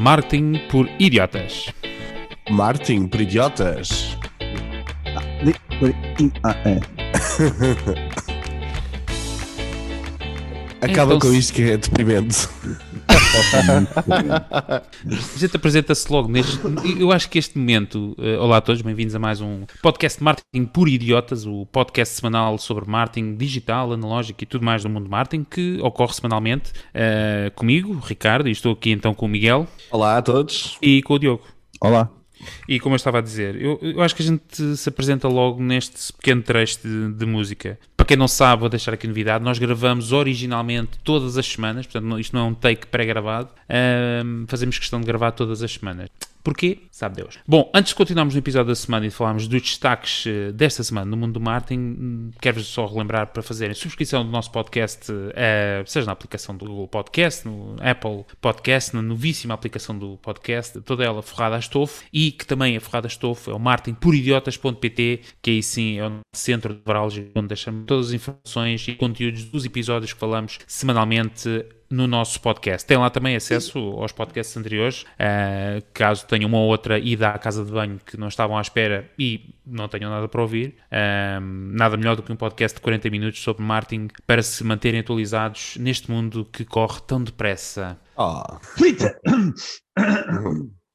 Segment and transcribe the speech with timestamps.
[0.00, 1.70] Marketing por Idiotas.
[2.50, 4.16] Martin, por idiotas.
[10.80, 12.48] Acaba Então, com isto que é deprimente.
[13.32, 14.82] A
[15.38, 16.58] gente apresenta-se logo neste.
[16.98, 18.16] Eu acho que este momento.
[18.18, 22.16] eh, olá a todos, bem-vindos a mais um podcast de marketing por idiotas, o podcast
[22.16, 26.72] semanal sobre marketing digital, analógico e tudo mais do mundo de marketing, que ocorre semanalmente
[26.92, 30.76] eh, comigo, Ricardo, e estou aqui então com o Miguel Olá a todos.
[30.82, 31.44] e com o Diogo.
[31.80, 32.10] Olá.
[32.66, 35.62] E como eu estava a dizer, eu, eu acho que a gente se apresenta logo
[35.62, 37.78] neste pequeno trecho de, de música.
[38.10, 42.34] Quem não sabe, vou deixar aqui novidade: nós gravamos originalmente todas as semanas, portanto, isto
[42.34, 43.50] não é um take pré-gravado.
[44.48, 46.08] fazemos questão de gravar todas as semanas.
[46.42, 46.78] Porquê?
[46.90, 47.38] Sabe Deus.
[47.46, 50.82] Bom, antes de continuarmos no episódio da semana e de falarmos dos destaques eh, desta
[50.82, 55.12] semana no mundo do marketing, hum, quero-vos só relembrar para fazerem subscrição do nosso podcast,
[55.34, 60.80] eh, seja na aplicação do Google Podcast, no Apple Podcast, na novíssima aplicação do podcast,
[60.80, 65.20] toda ela forrada a estofo, e que também é forrada a estofo, é o marketingporidiotas.pt,
[65.42, 69.44] que aí sim é o centro de nevrálgico, onde deixamos todas as informações e conteúdos
[69.44, 72.86] dos episódios que falamos semanalmente no nosso podcast.
[72.86, 77.38] Tem lá também acesso aos podcasts anteriores, eh, caso tenham uma ou outra ida à
[77.38, 80.76] casa de banho que não estavam à espera e não tenham nada para ouvir.
[80.90, 85.00] Eh, nada melhor do que um podcast de 40 minutos sobre marketing para se manterem
[85.00, 87.98] atualizados neste mundo que corre tão depressa.
[88.16, 88.42] Oh.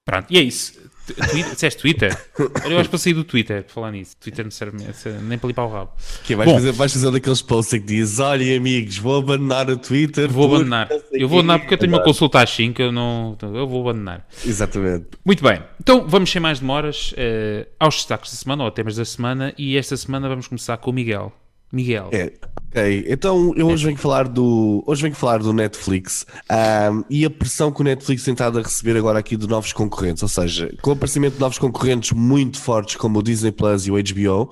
[0.05, 0.84] Pronto, e é isso.
[1.13, 2.17] Twitter, disseste Twitter?
[2.63, 4.15] Olha, Eu acho para sair do Twitter, por falar nisso.
[4.19, 4.77] Twitter não serve
[5.21, 5.91] nem para limpar o rabo.
[6.23, 6.55] Que vais, Bom.
[6.55, 10.29] fazer, vais fazer daqueles posts em que diz: Olha, amigos, vou abandonar o Twitter.
[10.29, 10.89] Vou abandonar.
[11.11, 13.37] Eu vou abandonar quê." porque eu tenho uma consulta às 5, eu não.
[13.41, 14.25] Eu vou abandonar.
[14.45, 15.05] Exatamente.
[15.23, 19.05] Muito bem, então vamos sem mais demoras eh, aos destaques da semana, ou temas da
[19.05, 21.31] semana, e esta semana vamos começar com o Miguel.
[21.71, 22.31] Miguel, É,
[22.75, 23.05] ok.
[23.07, 27.71] Então eu hoje venho falar do hoje venho falar do Netflix ahm, e a pressão
[27.71, 30.89] que o Netflix tem estado a receber agora aqui de novos concorrentes, ou seja, com
[30.89, 34.51] o aparecimento de novos concorrentes muito fortes como o Disney Plus e o HBO,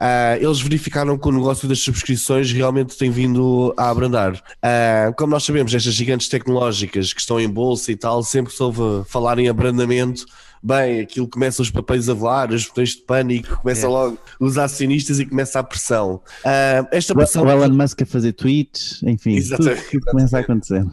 [0.00, 4.42] ah, eles verificaram que o negócio das subscrições realmente tem vindo a abrandar.
[4.62, 8.62] Ah, como nós sabemos, estas gigantes tecnológicas que estão em bolsa e tal, sempre se
[8.62, 10.24] ouve falar em abrandamento.
[10.62, 13.88] Bem, aquilo começa os papéis a voar, os botões de pânico, começa É.
[13.88, 16.20] logo os acionistas e começa a pressão.
[16.44, 17.44] Ah, esta pressão.
[17.44, 20.84] O Elon Musk a fazer tweets, enfim, tudo, Exatamente, tudo começa a acontecer.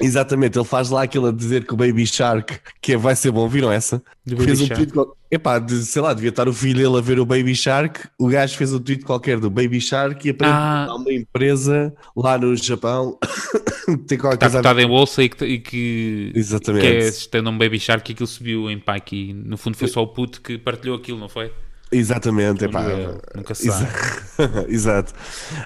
[0.00, 3.48] Exatamente, ele faz lá aquilo a dizer que o Baby Shark que vai ser bom,
[3.48, 4.02] viram essa?
[4.24, 4.86] Do fez um Shark.
[4.86, 8.00] tweet, epá, de, sei lá, devia estar o filho dele a ver o Baby Shark,
[8.18, 10.86] o gajo fez um tweet qualquer do Baby Shark e aparentemente Ah.
[10.90, 13.18] há uma empresa lá no Japão
[14.06, 16.82] tem qualquer está coisa a cotado em bolsa e que, e que, Exatamente.
[16.82, 19.32] que é, tem um Baby Shark que aquilo subiu em pá aqui.
[19.32, 21.52] No fundo foi só o puto que partilhou aquilo, não foi?
[21.92, 22.82] Exatamente, epá.
[22.82, 23.84] Segundo eu, nunca se sabe.
[23.86, 25.12] Exa- Exato.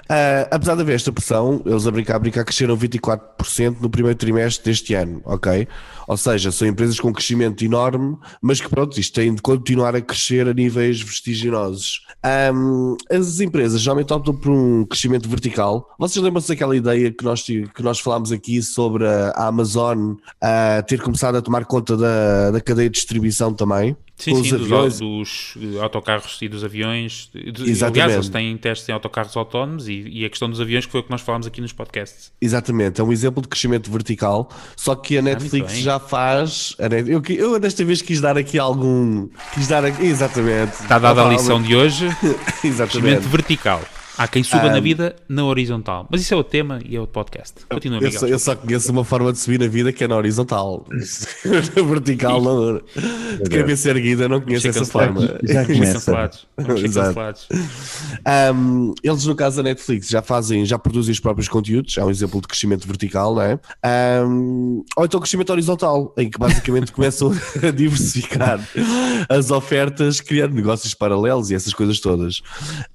[0.07, 4.15] Ah, apesar de haver esta pressão, eles a brincar, a brincar cresceram 24% no primeiro
[4.17, 5.67] trimestre deste ano, ok?
[6.11, 10.01] Ou seja, são empresas com crescimento enorme, mas que pronto, isto tem de continuar a
[10.01, 12.05] crescer a níveis vertiginosos.
[12.21, 15.87] Ahm, as empresas geralmente optam por um crescimento vertical.
[15.97, 20.83] Vocês lembram-se daquela ideia que nós, que nós falámos aqui sobre a a Amazon ah,
[20.85, 23.95] ter começado a tomar conta da, da cadeia de distribuição também?
[24.23, 24.99] Sim, sim, os dos, aviões?
[24.99, 27.29] dos, eh, autocarros e dos aviões.
[27.33, 27.83] Exatamente.
[27.83, 31.01] Aliás, eles têm testes em autocarros autónomos e, e a questão dos aviões que foi
[31.01, 32.31] o que nós falámos aqui nos podcasts.
[32.41, 35.81] Exatamente, é um exemplo de crescimento vertical, só que a Netflix Ah, muito bem.
[35.83, 36.75] já faz.
[37.07, 39.27] Eu, eu desta vez quis dar aqui algum.
[39.53, 40.05] Quis dar aqui.
[40.05, 40.73] Exatamente.
[40.73, 42.05] Está dada a lição de hoje.
[42.63, 42.99] Exatamente.
[43.01, 43.81] Crescimento vertical.
[44.17, 46.07] Há quem suba Ah, na vida na horizontal.
[46.11, 47.53] Mas isso é o tema e é o podcast.
[47.69, 48.19] Continua, Eu Miguel.
[48.19, 50.85] só, eu só conheço uma forma de subir na vida que é na horizontal.
[50.89, 52.81] na vertical, não.
[53.43, 55.21] De cabeça erguida, não conheço essa forma.
[55.43, 56.47] Já cancelados.
[56.57, 57.47] Cancelados.
[58.55, 62.09] Um, eles, no caso da Netflix, já fazem, já produzem os próprios conteúdos, é um
[62.09, 63.59] exemplo de crescimento vertical, não é?
[64.25, 67.31] Um, ou então crescimento horizontal, em que basicamente começam
[67.65, 68.59] a diversificar
[69.29, 72.39] as ofertas, criando negócios paralelos e essas coisas todas.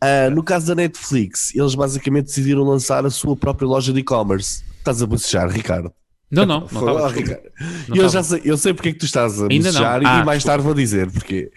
[0.02, 4.62] Uh, no caso da Netflix, eles basicamente decidiram lançar a sua própria loja de e-commerce.
[4.78, 5.92] Estás a bocejar, Ricardo?
[6.28, 6.60] Não, não.
[6.60, 7.18] Não estava, desculpa.
[7.20, 7.42] Ricardo.
[7.88, 8.08] Não eu estava.
[8.08, 10.64] já sei, eu sei porque é que tu estás a bocejar Ah, e mais tarde
[10.64, 11.52] vou dizer porque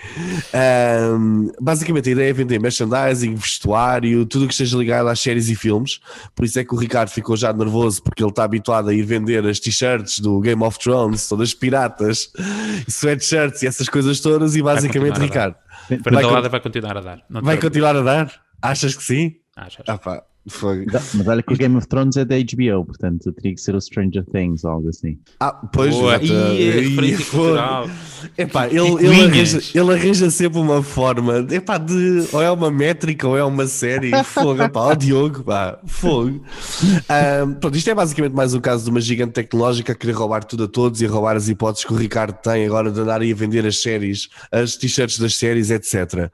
[1.59, 5.55] basicamente a ideia é vender merchandising, vestuário, tudo o que esteja ligado às séries e
[5.55, 5.99] filmes.
[6.35, 9.03] Por isso é que o Ricardo ficou já nervoso porque ele está habituado a ir
[9.03, 12.31] vender as t-shirts do Game of Thrones, todas piratas,
[12.87, 14.55] sweatshirts e essas coisas todas.
[14.55, 15.55] E basicamente, Ricardo,
[16.11, 17.21] vai con- vai continuar a dar.
[17.29, 18.31] Não vai continuar a dar?
[18.61, 19.35] Achas que sim?
[19.55, 19.85] Achas?
[19.87, 20.25] Ah, pá.
[20.47, 20.85] Foi.
[20.91, 23.81] Mas olha que o Game of Thrones é da HBO, portanto teria que ser o
[23.81, 25.17] Stranger Things ou algo assim.
[25.39, 26.21] Ah, pois Boa.
[26.21, 26.53] exato.
[26.53, 27.39] Referência foi.
[27.39, 27.89] cultural.
[28.37, 33.27] Epá, ele, ele, arranja, ele arranja sempre uma forma epá, de ou é uma métrica
[33.27, 34.11] ou é uma série.
[34.23, 36.41] Fogo, epá, ó Diogo, pá, fogo.
[37.09, 40.43] Ahm, pronto, isto é basicamente mais um caso de uma gigante tecnológica a querer roubar
[40.43, 43.21] tudo a todos e a roubar as hipóteses que o Ricardo tem agora de andar
[43.21, 46.29] aí a vender as séries, as t-shirts das séries, etc.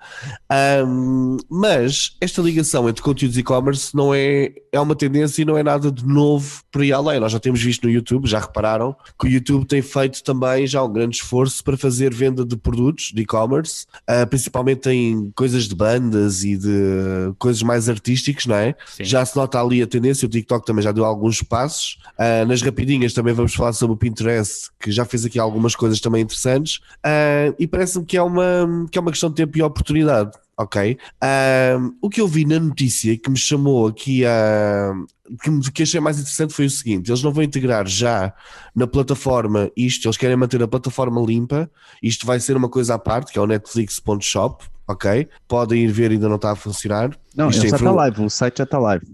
[0.50, 3.44] Ahm, mas esta ligação entre conteúdos e
[3.96, 7.18] não é, é uma tendência e não é nada de novo por aí além.
[7.18, 10.84] Nós já temos visto no YouTube, já repararam, que o YouTube tem feito também já
[10.84, 15.74] um grande esforço para fazer venda de produtos de e-commerce, ah, principalmente em coisas de
[15.74, 18.76] bandas e de coisas mais artísticas, não é?
[18.86, 19.06] Sim.
[19.06, 21.98] Já se nota ali a tendência, o TikTok também já deu alguns passos.
[22.18, 26.02] Ah, nas rapidinhas também vamos falar sobre o Pinterest, que já fez aqui algumas coisas
[26.02, 26.82] também interessantes.
[27.02, 30.32] Ah, e parece-me que é, uma, que é uma questão de tempo e oportunidade.
[30.58, 30.98] Ok.
[32.02, 34.94] O que eu vi na notícia que me chamou aqui a.
[35.44, 38.34] Que, me- que achei mais interessante foi o seguinte: eles não vão integrar já
[38.74, 41.70] na plataforma isto, eles querem manter a plataforma limpa.
[42.02, 44.66] Isto vai ser uma coisa à parte, que é o Netflix.shop.
[44.88, 45.28] Ok.
[45.48, 47.10] Podem ir ver, ainda não está a funcionar.
[47.36, 49.06] Não, Isto é já está live, o site já está live.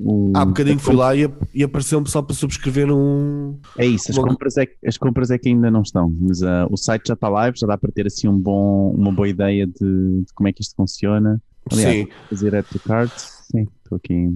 [0.00, 3.58] O- Há bocadinho fui lá e, e apareceu-me só para subscrever um.
[3.76, 6.66] É isso, as compras é, que- as compras é que ainda não estão, mas ah,
[6.70, 9.66] o site já está live, já dá para ter assim um bom, uma boa ideia
[9.66, 11.40] de, de como é que isto funciona.
[11.70, 12.08] Aliás, Sim.
[12.30, 14.30] fazer add to cart, sim, estou aqui.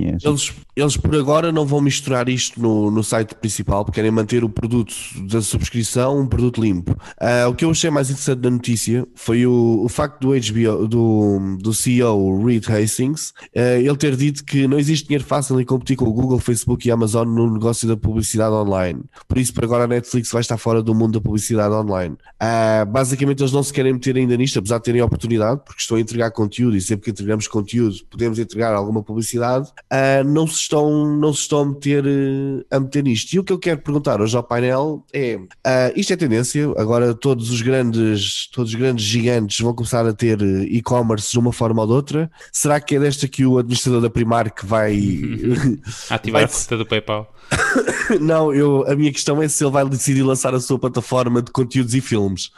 [0.00, 0.24] Yes.
[0.24, 4.42] Eles, eles por agora não vão misturar isto no, no site principal, porque querem manter
[4.42, 4.94] o produto
[5.28, 6.96] da subscrição um produto limpo.
[7.20, 10.88] Ah, o que eu achei mais interessante da notícia foi o, o facto do HBO,
[10.88, 15.64] do, do CEO Reed Hastings, ah, ele ter dito que não existe dinheiro fácil em
[15.64, 19.02] competir com o Google, Facebook e Amazon no negócio da publicidade online.
[19.28, 22.16] Por isso, por agora, a Netflix vai estar fora do mundo da publicidade online.
[22.40, 25.96] Ah, basicamente, eles não se querem meter ainda nisto, apesar de terem oportunidade, porque estão
[25.96, 29.70] a entregar conteúdo e sempre que entregamos conteúdo podemos entregar alguma publicidade.
[29.90, 33.32] Ah, não, se estão, não se estão a meter, eh, a meter nisto.
[33.32, 37.14] E o que eu quero perguntar hoje ao painel é: ah, isto é tendência, agora
[37.14, 41.82] todos os grandes, todos os grandes gigantes vão começar a ter e-commerce de uma forma
[41.82, 42.30] ou de outra.
[42.52, 44.94] Será que é desta que o administrador da Primark vai.
[46.10, 47.33] Ativar Vai- a conta do PayPal.
[48.20, 51.50] Não, eu, a minha questão é se ele vai decidir lançar a sua plataforma de
[51.50, 52.50] conteúdos e filmes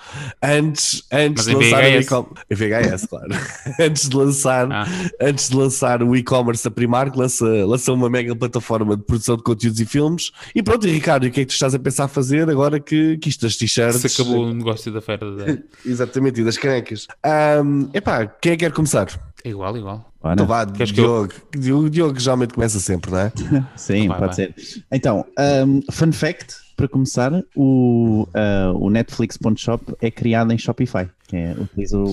[0.42, 2.04] antes, antes Mas de lançar o VHS.
[2.06, 3.28] e-com- em VHS, claro.
[3.80, 4.86] antes de lançar, Ah.
[5.20, 9.42] antes de lançar o e-commerce a Primark, lança, lança uma mega plataforma de produção de
[9.42, 10.32] conteúdos e filmes.
[10.54, 12.80] E pronto, e Ricardo, e o que é que tu estás a pensar fazer agora
[12.80, 14.00] que, que isto das t-shirts?
[14.10, 15.58] Se acabou o negócio da feira da...
[15.84, 17.06] Exatamente, e das canecas.
[17.22, 19.06] Ahm, epá, quem é que quer começar?
[19.44, 20.12] É igual, igual.
[20.22, 21.84] Ora, Então vá, Queres que eu- Diogo.
[21.84, 23.32] O Diogo geralmente começa sempre, não é?
[23.76, 24.46] Sim, Vai, pode vai.
[24.46, 24.54] ser.
[24.90, 25.24] Então,
[25.66, 31.08] um, fun fact, para começar, o, uh, o Netflix.shop é criado em Shopify.
[31.28, 32.10] Que é, utiliza o, o-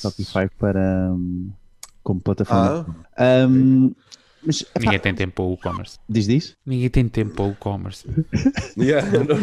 [0.00, 1.50] Shopify para, um,
[2.02, 2.86] como plataforma.
[3.16, 3.92] Ah, Um,
[4.46, 5.98] mas, Ninguém tem tempo para o e-commerce.
[6.06, 6.54] diz diz?
[6.66, 8.04] Ninguém tem tempo para o e-commerce.
[8.78, 9.36] yeah, não, não,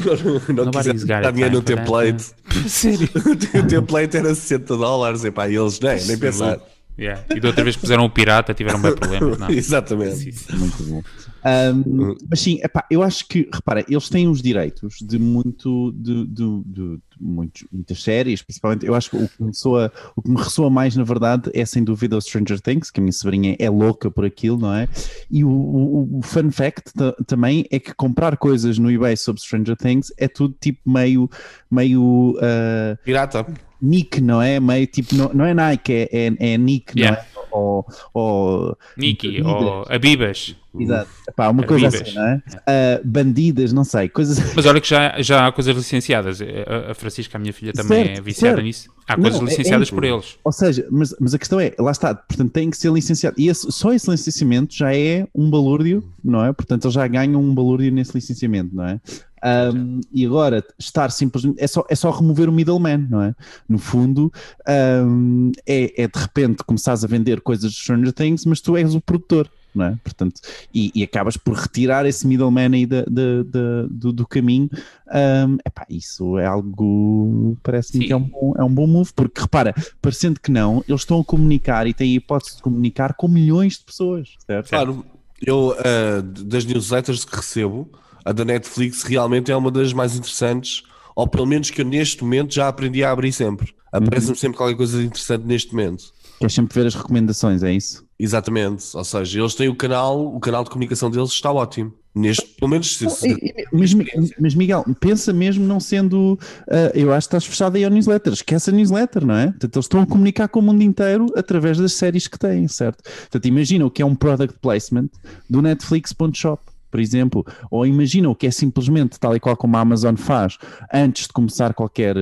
[0.55, 0.85] não, não dar
[1.25, 2.33] it dinheiro no template.
[2.69, 3.09] Sério?
[3.15, 6.59] o template era 60 dólares, e eles nem, nem pensar.
[7.01, 7.25] Yeah.
[7.35, 9.37] E da outra vez puseram o pirata, tiveram bem problemas.
[9.39, 9.49] Não.
[9.51, 10.17] Exatamente.
[10.17, 10.55] Sim, sim.
[10.55, 11.01] Muito bom.
[11.43, 16.27] Um, mas sim, epá, eu acho que, repara, eles têm os direitos de muito de-
[16.27, 18.85] de- de muitos- muitas séries, principalmente.
[18.85, 21.63] Eu acho que o que, me soa- o que me ressoa mais, na verdade, é
[21.65, 24.87] sem dúvida o Stranger Things, que a minha sobrinha é louca por aquilo, não é?
[25.29, 29.41] E o, o- o fun fact ta- também é que comprar coisas no eBay sobre
[29.41, 31.29] Stranger Things é tudo tipo meio,
[31.69, 33.45] meio uh, Pirata.
[33.81, 34.59] Nick, não é?
[34.59, 37.23] Meio tipo, não, não é Nike, é, é, é Nick, Yeah.
[37.35, 37.40] não é?
[37.51, 40.55] Ou, ou Niki ou Abibas.
[40.79, 41.09] Exato.
[41.27, 42.01] Epá, uma coisa Bibas.
[42.07, 42.41] assim, não é?
[42.65, 46.39] Ah, bandidas, não sei, coisas Mas olha que já, já há coisas licenciadas.
[46.41, 48.65] A, a Francisca, a minha filha, também Certo, é viciada certo.
[48.65, 48.89] nisso.
[49.05, 50.37] Há Não, coisas é- licenciadas é- por eles.
[50.43, 53.35] Ou seja, mas, mas a questão é, lá está, portanto tem que ser licenciado.
[53.37, 56.53] E esse- só esse licenciamento já é um balúrdio, não é?
[56.53, 59.01] Portanto, eles já ganham um balúrdio nesse licenciamento, não é?
[59.43, 61.61] Ahm, e agora, estar simplesmente.
[61.61, 63.35] É só, é só remover o middleman, não é?
[63.67, 64.31] No fundo,
[64.67, 68.93] ahm, é, é de repente começares a vender coisas de Stranger Things, mas tu és
[68.95, 69.49] o produtor.
[69.73, 69.97] Não é?
[70.03, 70.41] Portanto,
[70.73, 74.69] e, e acabas por retirar esse middleman aí da, da- da- do, do caminho.
[75.09, 79.39] Ahm, epá, isso é algo, parece-me que é um, bom, é um bom move, porque
[79.39, 83.29] repara, parecendo que não, eles estão a comunicar e têm a hipótese de comunicar com
[83.29, 84.67] milhões de pessoas, certo?
[84.69, 85.05] Claro,
[85.41, 87.87] eu ah, das newsletters que recebo,
[88.23, 90.83] a da Netflix realmente é uma das mais interessantes,
[91.15, 93.73] ou pelo menos que eu neste momento já aprendi a abrir sempre.
[93.91, 96.05] Aparece-me sempre qualquer coisa interessante neste momento.
[96.39, 98.03] Queres sempre ver as recomendações, é isso?
[98.17, 98.85] Exatamente.
[98.95, 101.93] Ou seja, eles têm o canal, o canal de comunicação deles está ótimo.
[102.13, 102.97] Neste, pelo menos.
[102.97, 103.93] Se, se, mas,
[104.37, 106.33] mas, Miguel, pensa mesmo não sendo.
[106.67, 108.33] Uh, eu acho que estás fechado aí ao newsletter.
[108.33, 109.47] Esquece a newsletter, não é?
[109.47, 113.01] Portanto, eles estão a comunicar com o mundo inteiro através das séries que têm, certo?
[113.03, 115.09] Portanto, imagina o que é um product placement
[115.49, 119.79] do Netflix.shop por exemplo, ou imagina o que é simplesmente tal e qual como a
[119.79, 120.57] Amazon faz
[120.93, 122.15] antes de começar qualquer,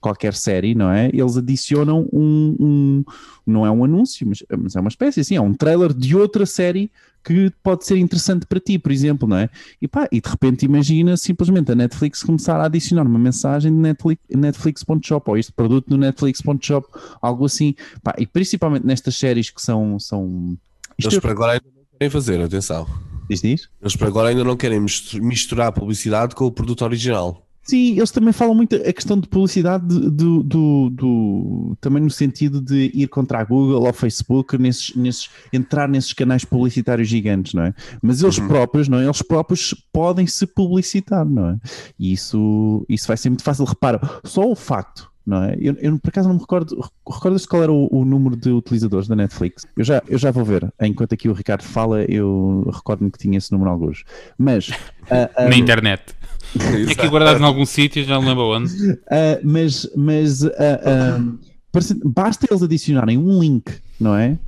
[0.00, 1.08] qualquer série, não é?
[1.12, 3.04] Eles adicionam um, um
[3.46, 6.44] não é um anúncio, mas, mas, é uma espécie assim, é um trailer de outra
[6.44, 6.90] série
[7.26, 9.50] que pode ser interessante para ti, por exemplo, não é?
[9.82, 13.78] E pá, e de repente imagina simplesmente a Netflix começar a adicionar uma mensagem de
[13.78, 16.86] Netflix, Netflix.shop ou este produto no Netflix.shop,
[17.20, 19.98] algo assim, pá, e principalmente nestas séries que são.
[19.98, 20.56] são...
[20.96, 22.86] Eles para agora ainda não querem fazer, atenção.
[23.28, 23.68] Diz, diz?
[23.80, 27.46] Eles para agora ainda não querem misturar a publicidade com o produto original.
[27.66, 32.60] Sim, eles também falam muito a questão de publicidade do, do, do, também no sentido
[32.60, 37.64] de ir contra a Google ou Facebook, nesses, nesses, entrar nesses canais publicitários gigantes, não
[37.64, 37.74] é?
[38.00, 38.46] Mas eles uhum.
[38.46, 39.04] próprios, não é?
[39.04, 41.58] Eles próprios podem se publicitar, não é?
[41.98, 43.64] E isso, isso vai ser muito fácil.
[43.64, 45.56] Repara, só o facto não é?
[45.60, 49.08] Eu, eu, por acaso não me recordo, recordas qual era o, o, número de utilizadores
[49.08, 49.66] da Netflix?
[49.76, 53.36] Eu já, eu já vou ver, enquanto aqui o Ricardo fala, eu recordo-me que tinha
[53.36, 54.04] esse número alguns.
[54.38, 54.68] Mas.
[54.68, 56.14] Uh, um, Na internet.
[56.54, 58.72] é aqui guardado em algum sítio, já não lembro onde.
[58.92, 58.96] Uh,
[59.42, 61.38] mas mas uh,
[62.04, 64.38] basta eles adicionarem um link, não é?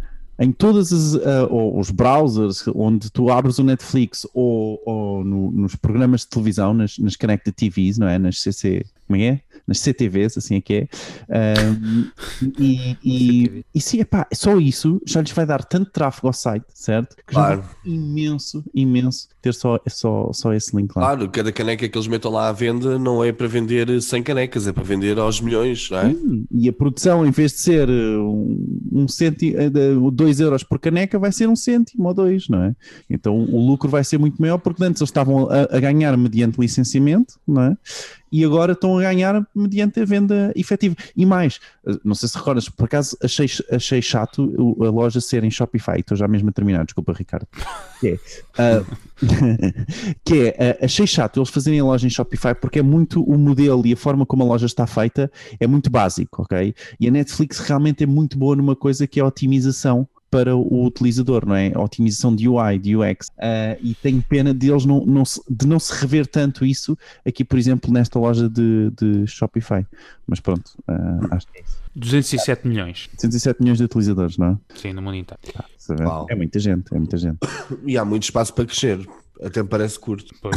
[0.41, 6.29] Em todos os browsers onde tu abres o Netflix ou, ou no, nos programas de
[6.29, 8.21] televisão, nas, nas Connected TVs, não é?
[8.21, 9.41] Nas CC, como é?
[9.69, 10.89] Nas CTVs, assim é que é.
[11.69, 12.11] Um,
[12.59, 16.65] e, e, e sim, epá, só isso já lhes vai dar tanto tráfego ao site,
[16.75, 17.15] certo?
[17.17, 17.63] Que claro.
[17.63, 21.03] já imenso, imenso ter só, só, só esse link lá.
[21.03, 24.67] Claro, cada caneca que eles metam lá à venda não é para vender 100 canecas,
[24.67, 26.11] é para vender aos milhões, não é?
[26.15, 31.19] Sim, e a produção, em vez de ser um, um cêntimo, 2 euros por caneca,
[31.19, 32.75] vai ser um cêntimo ou dois, não é?
[33.11, 36.59] Então o lucro vai ser muito maior porque antes eles estavam a, a ganhar mediante
[36.59, 37.77] licenciamento, não é?
[38.31, 40.95] E agora estão a ganhar mediante a venda efetiva.
[41.17, 41.61] E mais,
[42.05, 46.17] não sei se recordas, por acaso achei, achei chato a loja ser em Shopify, estou
[46.17, 47.47] já mesmo a terminar, desculpa Ricardo.
[48.01, 48.19] Que
[48.59, 48.87] é, uh,
[50.25, 53.37] que é uh, achei chato eles fazerem a loja em Shopify porque é muito o
[53.37, 56.75] modelo e a forma como a loja está feita é muito básico, ok?
[57.01, 60.85] E a Netflix realmente é muito boa numa coisa que é a otimização para o
[60.85, 61.73] utilizador, não é?
[61.75, 63.29] A otimização de UI, de UX.
[63.29, 66.97] Uh, e tenho pena de eles não, não se, de não se rever tanto isso
[67.27, 69.87] aqui, por exemplo, nesta loja de, de Shopify.
[70.27, 71.79] Mas pronto, uh, acho que é isso.
[71.95, 73.09] 207 milhões.
[73.15, 74.79] 207 milhões de utilizadores, não é?
[74.79, 75.41] Sim, no mundo inteiro.
[75.57, 77.39] Ah, é muita gente, é muita gente.
[77.85, 79.09] E há muito espaço para crescer.
[79.43, 80.35] Até me parece curto.
[80.43, 80.57] Pois,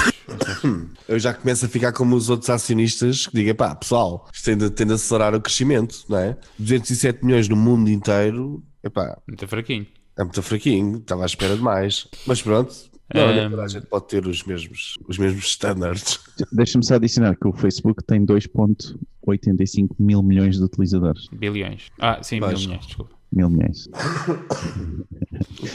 [1.07, 4.57] eu já começo a ficar como os outros acionistas que digam, pá, pessoal, isto tem
[4.57, 6.37] de, tem de acelerar o crescimento, não é?
[6.57, 9.87] 207 milhões no mundo inteiro Epá, muito fraquinho.
[10.17, 12.07] É muito fraquinho, estava à espera de mais.
[12.25, 12.73] Mas pronto,
[13.13, 13.61] não, um...
[13.61, 16.19] a gente pode ter os mesmos, os mesmos standards.
[16.51, 21.27] Deixa-me só adicionar que o Facebook tem 2,85 mil milhões de utilizadores.
[21.31, 21.87] Bilhões.
[21.99, 22.59] Ah, sim, Mas...
[22.59, 23.15] mil milhões, desculpa.
[23.33, 23.89] Mil milhões.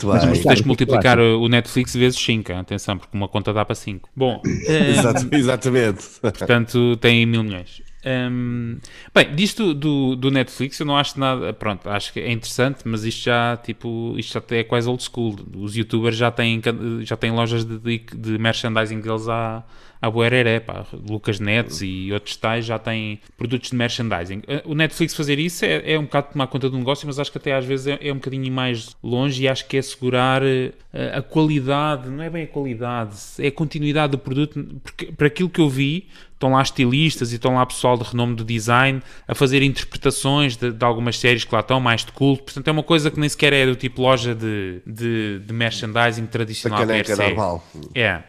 [0.05, 3.75] Mas, mas tens que multiplicar o Netflix vezes 5, atenção, porque uma conta dá para
[3.75, 4.11] 5.
[4.15, 5.37] Bom, um...
[5.37, 6.05] exatamente.
[6.21, 7.81] Portanto, tem mil milhões.
[8.07, 8.79] Um,
[9.13, 13.05] bem, disto do, do Netflix eu não acho nada, pronto, acho que é interessante, mas
[13.05, 15.35] isto já, tipo, isto já é quase old school.
[15.57, 16.63] Os youtubers já têm,
[17.03, 19.65] já têm lojas de, de, de merchandising deles há,
[20.07, 24.43] a Buereré, pá, Lucas Nets e outros tais já têm produtos de merchandising.
[24.47, 27.33] Eh, o Netflix fazer isso é, é um bocado tomar conta do negócio, mas acho
[27.33, 30.43] que até às vezes é, é um bocadinho mais longe e acho que é assegurar
[30.43, 30.73] uh,
[31.15, 35.51] a qualidade, não é bem a qualidade, é a continuidade do produto, porque para aquilo
[35.51, 39.35] que eu vi, estão lá estilistas e estão lá pessoal de renome do design a
[39.35, 42.45] fazer interpretações de, de, algumas séries que lá estão, mais de culto.
[42.45, 46.27] Portanto, é uma coisa que nem sequer é do tipo loja de, de, de merchandising
[46.27, 46.83] tradicional.
[46.83, 47.67] A caneca é normal.
[47.95, 48.17] É.
[48.17, 48.23] Uh,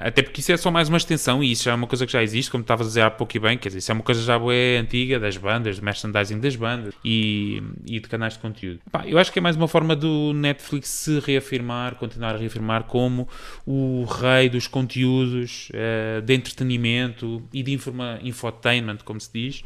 [0.00, 2.12] até porque isso é só mais uma extensão e isso já é uma coisa que
[2.12, 3.58] já existe, como estavas a dizer há pouco e bem.
[3.58, 6.94] Quer dizer, isso é uma coisa já boa antiga das bandas, de merchandising das bandas
[7.04, 8.80] e, e de canais de conteúdo.
[8.90, 12.84] Pá, eu acho que é mais uma forma do Netflix se reafirmar, continuar a reafirmar
[12.84, 13.28] como
[13.66, 19.64] o rei dos conteúdos uh, de entretenimento e de informa, infotainment, como se diz.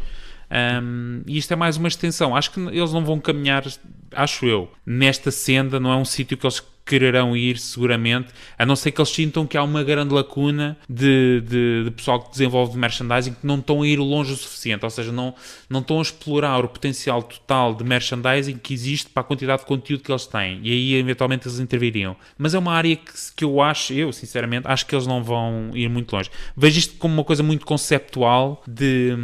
[0.50, 2.34] Um, e isto é mais uma extensão.
[2.34, 3.64] Acho que eles não vão caminhar,
[4.12, 5.78] acho eu, nesta senda.
[5.78, 8.28] Não é um sítio que eles quererão ir seguramente,
[8.58, 12.22] a não ser que eles sintam que há uma grande lacuna de, de, de pessoal
[12.22, 15.34] que desenvolve merchandising que não estão a ir longe o suficiente, ou seja, não,
[15.68, 19.66] não estão a explorar o potencial total de merchandising que existe para a quantidade de
[19.66, 22.16] conteúdo que eles têm, e aí eventualmente eles interviriam.
[22.38, 25.70] Mas é uma área que, que eu acho, eu sinceramente, acho que eles não vão
[25.74, 26.30] ir muito longe.
[26.56, 29.14] Vejo isto como uma coisa muito conceptual de,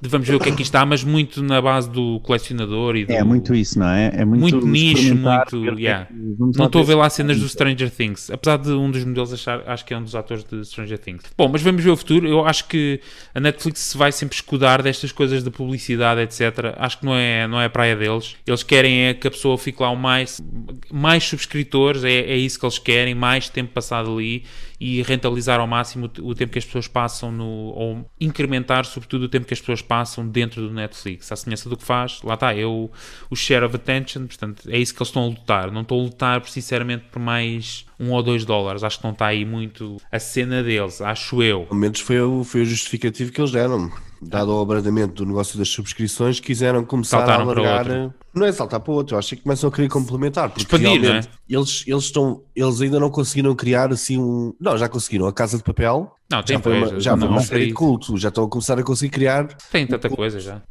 [0.00, 3.04] de vamos ver o que é que está, mas muito na base do colecionador e
[3.04, 4.10] do, É muito isso, não é?
[4.14, 5.68] É muito, muito nicho, muito.
[5.68, 6.08] é yeah.
[6.10, 6.16] lá
[6.56, 9.32] Não estou a ver ver lá cenas do Stranger Things, apesar de um dos modelos
[9.32, 11.22] achar, acho que é um dos atores de Stranger Things.
[11.36, 12.26] Bom, mas vamos ver o futuro.
[12.26, 13.00] Eu acho que
[13.34, 16.74] a Netflix se vai sempre escudar destas coisas de publicidade, etc.
[16.76, 18.36] Acho que não é, não é a praia deles.
[18.46, 20.42] Eles querem é que a pessoa fique lá o mais,
[20.90, 24.44] mais subscritores, é, é isso que eles querem, mais tempo passado ali
[24.86, 27.46] e rentabilizar ao máximo o, tempo que as pessoas passam no.
[27.46, 31.32] ou incrementar, sobretudo, o tempo que as pessoas passam dentro do Netflix.
[31.32, 32.90] À semelhança do que faz, lá está, é o,
[33.30, 35.70] o share of attention, portanto, é isso que eles estão a lutar.
[35.70, 38.84] Não estão a lutar, sinceramente, por mais um ou dois dólares.
[38.84, 41.62] Acho que não está aí muito a cena deles, acho eu.
[41.62, 43.90] Pelo menos foi o, foi o justificativo que eles deram.
[44.20, 48.14] Dado o abrandamento do negócio das subscrições, quiseram começar Saltaram a alargar.
[48.34, 50.48] Não é saltar para outro, eu acho que começam a querer complementar.
[50.48, 54.52] Porque Expandir, não eles, eles, estão, eles ainda não conseguiram criar assim um.
[54.60, 55.26] Não, já conseguiram.
[55.26, 57.60] A Casa de Papel Não, tem já foi uma, já foi não, uma não série
[57.60, 58.16] foi de culto.
[58.16, 60.62] Já estão a começar a conseguir criar Tem tanta coisa já.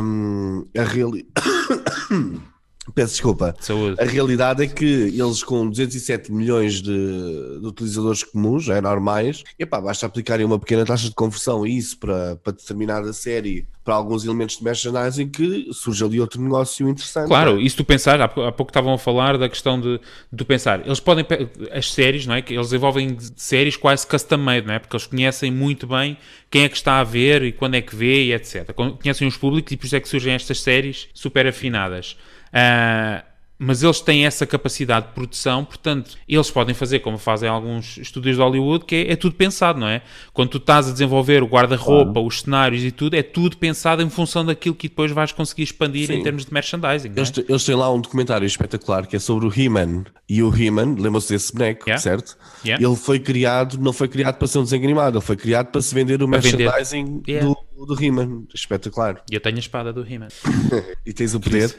[0.00, 1.28] hum, a realidade.
[2.94, 3.54] Peço desculpa.
[3.60, 3.96] Saúde.
[4.00, 9.80] A realidade é que eles com 207 milhões de, de utilizadores comuns, é normais, epá,
[9.80, 14.24] basta aplicarem uma pequena taxa de conversão e isso para, para determinada série, para alguns
[14.24, 17.26] elementos de merchandising, que surge ali outro negócio interessante.
[17.28, 20.00] Claro, e se tu pensar, há há pouco estavam a falar da questão de,
[20.36, 21.24] tu pensar, eles podem,
[21.72, 22.42] as séries, não é?
[22.42, 24.78] Que eles desenvolvem séries quase custom made, não é?
[24.78, 26.16] Porque eles conhecem muito bem
[26.50, 28.72] quem é que está a ver e quando é que vê e etc.
[28.72, 32.16] Con- Conhecem os públicos e por isso é que surgem estas séries super afinadas.
[32.52, 33.24] Ah,
[33.62, 38.36] mas eles têm essa capacidade de produção, portanto, eles podem fazer como fazem alguns estúdios
[38.36, 40.00] de Hollywood, que é, é tudo pensado, não é?
[40.32, 44.08] Quando tu estás a desenvolver o guarda-roupa, os cenários e tudo, é tudo pensado em
[44.08, 46.14] função daquilo que depois vais conseguir expandir Sim.
[46.14, 47.08] em termos de merchandising.
[47.08, 47.12] é?
[47.20, 50.04] Eles, eles têm lá um documentário espetacular que é sobre o He-Man.
[50.26, 52.00] E o He-Man, lembram-se desse boneco, Yeah.
[52.02, 52.38] certo?
[52.64, 52.82] Yeah.
[52.82, 55.82] Ele foi criado, não foi criado para ser um desenho animado, ele foi criado para
[55.82, 56.56] se vender o Para vender.
[56.64, 57.46] merchandising Yeah.
[57.76, 58.44] do, do He-Man.
[58.54, 59.22] Espetacular.
[59.30, 60.28] E eu tenho a espada do He-Man.
[61.04, 61.76] E tens o poder.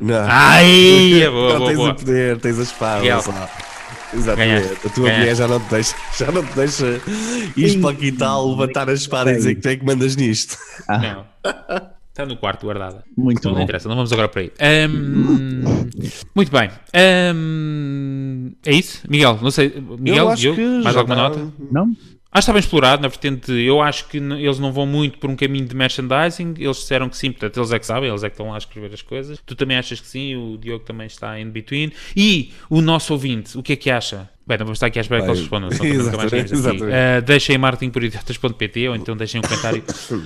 [0.00, 0.26] Não.
[0.28, 1.90] Ai, é boa, não boa, tens boa.
[1.90, 3.04] o poder, tens a espada.
[4.14, 4.62] Exatamente.
[4.62, 5.18] Ganhaste, A tua ganhaste.
[5.20, 7.00] mulher já não te deixa, já não te deixa
[7.56, 10.56] ir para o quintal, levantar a espada e dizer que tu é que mandas nisto.
[10.88, 11.26] Não.
[12.10, 13.04] Está no quarto guardada.
[13.16, 13.60] Muito Não bom.
[13.62, 14.52] interessa, não vamos agora para aí.
[14.58, 15.86] Ahm,
[16.34, 16.70] muito bem.
[16.94, 19.02] Ahm, é isso?
[19.08, 19.68] Miguel, não sei.
[19.98, 21.52] Miguel, Eu acho Diogo, mais alguma dá- nota?
[21.70, 21.90] Não?
[22.36, 23.50] Que está bem explorado, na vertente.
[23.52, 26.54] Eu acho que eles não vão muito por um caminho de merchandising.
[26.58, 28.58] Eles disseram que sim, portanto, eles é que sabem, eles é que estão lá a
[28.58, 29.40] escrever as coisas.
[29.44, 31.92] Tu também achas que sim, o Diogo também está in between.
[32.16, 34.28] E o nosso ouvinte, o que é que acha?
[34.46, 35.70] Bem, não vamos estar aqui à espera que eles respondam.
[35.70, 39.82] Uh, deixem em marketingporidiotas.pt ou então deixem um comentário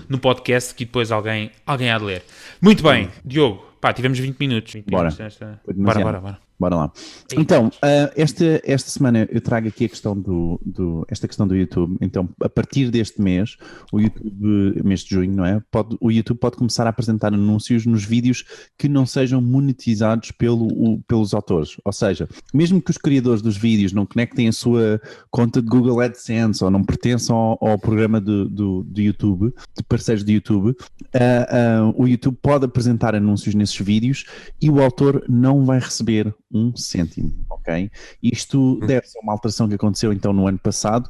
[0.09, 2.23] no podcast que depois alguém, alguém há de ler.
[2.61, 4.73] Muito bem, Diogo, pá, tivemos 20 minutos.
[4.75, 5.05] 20 Bora.
[5.05, 6.03] minutos nesta- Bora, demasiado.
[6.05, 6.50] bora, bora.
[6.61, 6.93] Bora lá.
[7.39, 11.57] Então, ah, esta, esta semana eu trago aqui a questão do, do, esta questão do
[11.57, 11.97] YouTube.
[12.03, 13.57] Então, a partir deste mês,
[13.91, 15.63] o YouTube, mês de junho, não é?
[15.71, 18.45] Pode, o YouTube pode começar a apresentar anúncios nos vídeos
[18.77, 21.77] que não sejam monetizados pelo, o- pelos autores.
[21.83, 26.01] Ou seja, mesmo que os criadores dos vídeos não conectem a sua conta de Google
[26.01, 30.77] AdSense ou não pertençam ao, ao programa do, do, do YouTube, de parceiros do YouTube,
[31.15, 34.27] ah, ah, o YouTube pode apresentar anúncios nesses vídeos
[34.61, 37.91] e o autor não vai receber um cêntimo, ok?
[38.23, 41.09] Isto deve-se a uma alteração que aconteceu então no ano passado,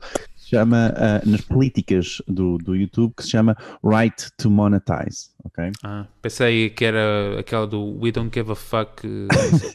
[0.51, 5.71] chama, ah, nas políticas do, do YouTube, que se chama Right to Monetize, ok?
[5.83, 9.07] Ah, pensei que era aquela do We don't give a fuck.
[9.07, 9.29] uh,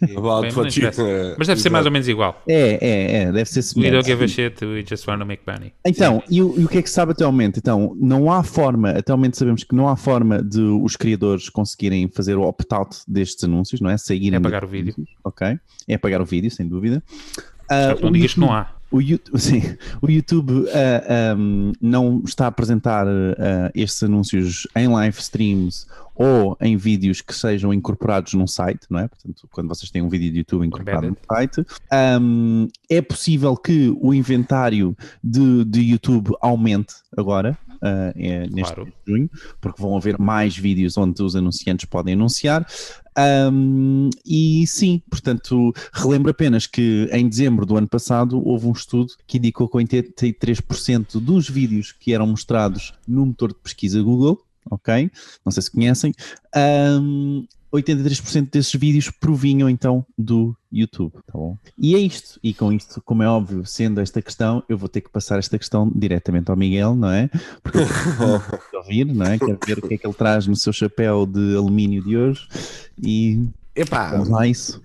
[0.07, 0.13] quê.
[0.17, 0.91] About what you-.
[1.37, 2.41] Mas deve ser mais ou menos igual.
[2.47, 4.05] É, é, é, deve ser We don't semelhante.
[4.05, 5.73] give a shit, we just want to make money.
[5.85, 7.57] Então, e o, e o que é que se sabe momento?
[7.57, 12.35] Então, não há forma, momento sabemos que não há forma de os criadores conseguirem fazer
[12.37, 13.97] o opt-out destes anúncios, não é?
[13.97, 14.95] Saírem É apagar dos o vídeo.
[15.23, 15.57] Ok,
[15.87, 17.03] é apagar o vídeo, sem dúvida.
[17.67, 18.75] Portanto, não digas que não há.
[18.95, 19.61] O YouTube, sim,
[20.01, 26.55] o YouTube ah, ahm, não está a apresentar ah, estes anúncios em live streams ou
[26.61, 29.09] em vídeos que sejam incorporados num site, não é?
[29.09, 33.93] Portanto, quando vocês têm um vídeo de YouTube incorporado no site, ahm, é possível que
[33.99, 37.57] o inventário de, de YouTube aumente agora.
[38.15, 38.93] É neste Claro.
[39.07, 39.29] junho,
[39.61, 42.65] porque vão haver mais vídeos onde os anunciantes podem anunciar.
[43.51, 49.13] Um, e sim, portanto, relembro apenas que em dezembro do ano passado houve um estudo
[49.25, 55.09] que indicou que 83% dos vídeos que eram mostrados no motor de pesquisa Google, ok?
[55.45, 56.13] Não sei se conhecem,
[57.01, 57.45] um,
[57.75, 61.57] 83% desses vídeos provinham então do YouTube, tá bom?
[61.77, 62.39] E é isto.
[62.43, 65.57] E com isto, como é óbvio, sendo esta questão, eu vou ter que passar esta
[65.57, 67.29] questão diretamente ao Miguel, não é?
[67.63, 67.85] Porque eu
[68.71, 69.37] quero ouvir, não é?
[69.39, 72.47] Quero ver o que é que ele traz no seu chapéu de alumínio de hoje.
[73.01, 73.43] E
[73.75, 74.81] Epá, vamos lá isso.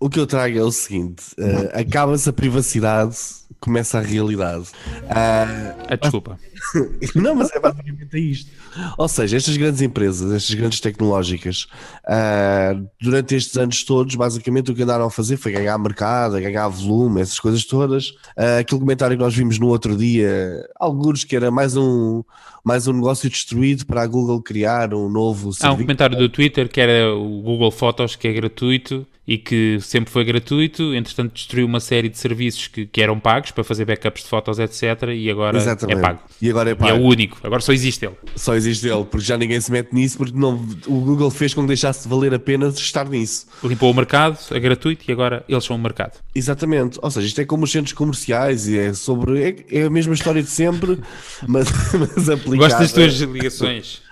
[0.00, 3.16] o que eu trago é o seguinte: uh, acaba-se a privacidade,
[3.60, 4.66] começa a realidade.
[5.08, 6.38] Ah, Ah, desculpa.
[7.14, 8.50] Não, mas é basicamente isto.
[8.96, 11.66] Ou seja, estas grandes empresas, estas grandes tecnológicas,
[12.06, 16.68] ah, durante estes anos todos, basicamente o que andaram a fazer foi ganhar mercado, ganhar
[16.68, 18.14] volume, essas coisas todas.
[18.36, 22.22] Ah, aquele comentário que nós vimos no outro dia, alguns que era mais um,
[22.64, 26.68] mais um negócio destruído para a Google criar um novo Há um comentário do Twitter
[26.68, 31.66] que era o Google Fotos, que é gratuito e que sempre foi gratuito, entretanto destruiu
[31.66, 35.08] uma série de serviços que, que eram pagos para fazer backups de fotos, etc.
[35.14, 35.98] E agora Exatamente.
[35.98, 36.20] é pago.
[36.42, 38.14] E agora é E é o único, agora só existe ele.
[38.36, 40.54] Só existe ele, porque já ninguém se mete nisso, porque não,
[40.86, 43.46] o Google fez com que deixasse de valer a pena estar nisso.
[43.62, 46.18] Limpou o mercado, é gratuito e agora eles são o mercado.
[46.34, 49.42] Exatamente, ou seja, isto é como os centros comerciais e é sobre.
[49.42, 50.98] É, é a mesma história de sempre,
[51.46, 52.56] mas, mas aplicada.
[52.56, 54.02] Gosto das tuas ligações.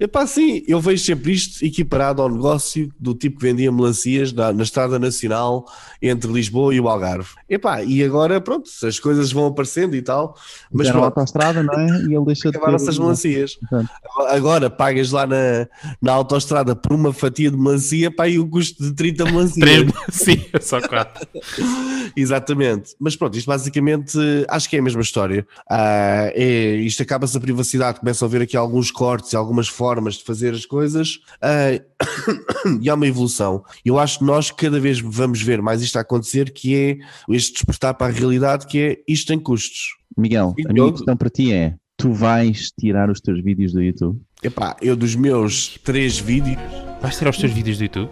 [0.00, 4.52] Epá, sim, eu vejo sempre isto equiparado ao negócio do tipo que vendia melancias na,
[4.52, 5.64] na estrada nacional
[6.02, 7.30] entre Lisboa e o Algarve.
[7.48, 10.36] Epá, e agora, pronto, as coisas vão aparecendo e tal,
[10.72, 11.83] mas na pronto, autostrada, não é?
[11.86, 13.58] E ele deixa de ter- as melancias.
[13.62, 13.88] Exato.
[14.28, 15.68] Agora pagas lá na,
[16.00, 19.54] na autostrada por uma fatia de melancia, pá, e o custo de 30 melancias.
[19.58, 21.26] Três, sim, só quatro.
[22.16, 22.94] Exatamente.
[22.98, 24.18] Mas pronto, isto basicamente
[24.48, 25.46] acho que é a mesma história.
[25.68, 30.14] Ah, é, isto acaba-se a privacidade, começa a haver aqui alguns cortes e algumas formas
[30.14, 31.80] de fazer as coisas ah,
[32.80, 33.62] e há uma evolução.
[33.84, 37.54] Eu acho que nós cada vez vamos ver mais isto a acontecer, que é este
[37.54, 39.96] despertar para a realidade, que é isto tem custos.
[40.16, 43.82] Miguel, Sim, a minha questão para ti é: tu vais tirar os teus vídeos do
[43.82, 44.20] YouTube?
[44.42, 46.58] Epá, eu dos meus três vídeos,
[47.00, 48.10] Vais tirar os teus vídeos do YouTube?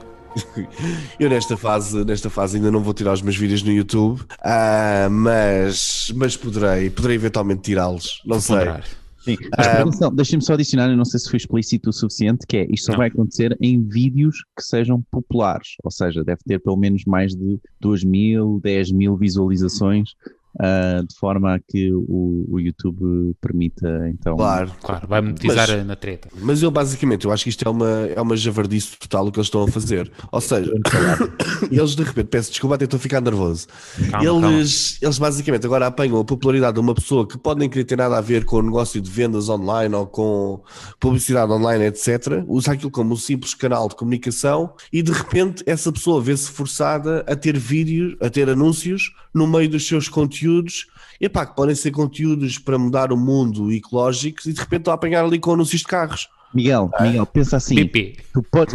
[1.19, 5.09] eu nesta fase, nesta fase ainda não vou tirar os meus vídeos no YouTube, ah,
[5.11, 8.57] mas, mas poderei, poderei eventualmente tirá-los, não sei.
[8.57, 8.85] Ponderar.
[9.23, 9.37] Sim.
[9.57, 12.57] Mas, Ah, atenção, Deixa-me só adicionar, eu não sei se foi explícito o suficiente, que
[12.57, 12.99] é isto só Não.
[12.99, 17.59] vai acontecer em vídeos que sejam populares, ou seja, deve ter pelo menos mais de
[17.81, 20.11] 2 mil, 10 mil visualizações,
[20.59, 24.37] ah, de forma a que o, o YouTube permita então.
[24.37, 24.73] Claro.
[24.83, 26.29] Claro, vai monetizar Mas- na treta.
[26.41, 29.39] Mas eu basicamente, eu acho que isto é uma, é uma javardice total o que
[29.39, 30.11] eles estão a fazer.
[30.31, 30.73] Ou seja,
[31.71, 33.67] eles de repente, peço desculpa, até estou a ficar nervoso.
[34.11, 37.85] Calma, eles, eles basicamente agora apanham a popularidade de uma pessoa que pode nem querer
[37.85, 40.63] ter nada a ver com o negócio de vendas online ou com
[41.01, 42.45] publicidade online, etc.
[42.47, 47.25] Usa aquilo como um simples canal de comunicação e de repente essa pessoa vê-se forçada
[47.27, 50.42] a ter vídeos, a ter anúncios no meio dos seus conteúdos.
[51.21, 54.95] Epá, que podem ser conteúdos para mudar o mundo ecológicos e de repente estão a
[54.95, 56.29] apanhar ali com anúncios de carros.
[56.55, 58.17] Miguel, Miguel, pensa assim: BP.
[58.33, 58.75] tu podes.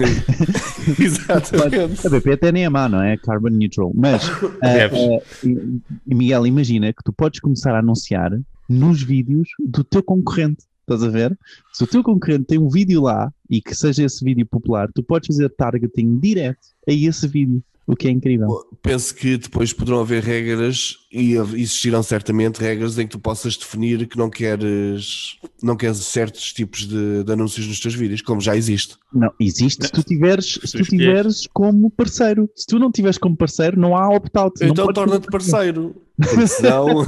[1.00, 2.06] Exatamente.
[2.08, 3.18] A BP até nem é má, não é?
[3.18, 3.92] Carbon neutral.
[3.94, 4.28] Mas,
[4.64, 8.32] ah, ah, e- Miguel, imagina que tu podes começar a anunciar
[8.68, 10.64] nos vídeos do teu concorrente.
[10.82, 11.38] Estás a ver?
[11.74, 15.04] Se o teu concorrente tem um vídeo lá e que seja esse vídeo popular, tu
[15.04, 18.48] podes fazer targeting direto a esse vídeo, o que é incrível.
[18.82, 24.06] Penso que depois poderão haver regras e existirão certamente regras em que tu possas definir
[24.08, 28.56] que não queres, não queres certos tipos de, de anúncios nos teus vídeos, como já
[28.58, 28.98] existe.
[29.14, 32.50] Não, existe se tu tiveres, se tu tiveres como parceiro.
[32.54, 34.62] Se tu não tiveres como parceiro, não há opt-out.
[34.62, 35.96] Então torna-te parceiro.
[36.18, 37.06] Porque senão.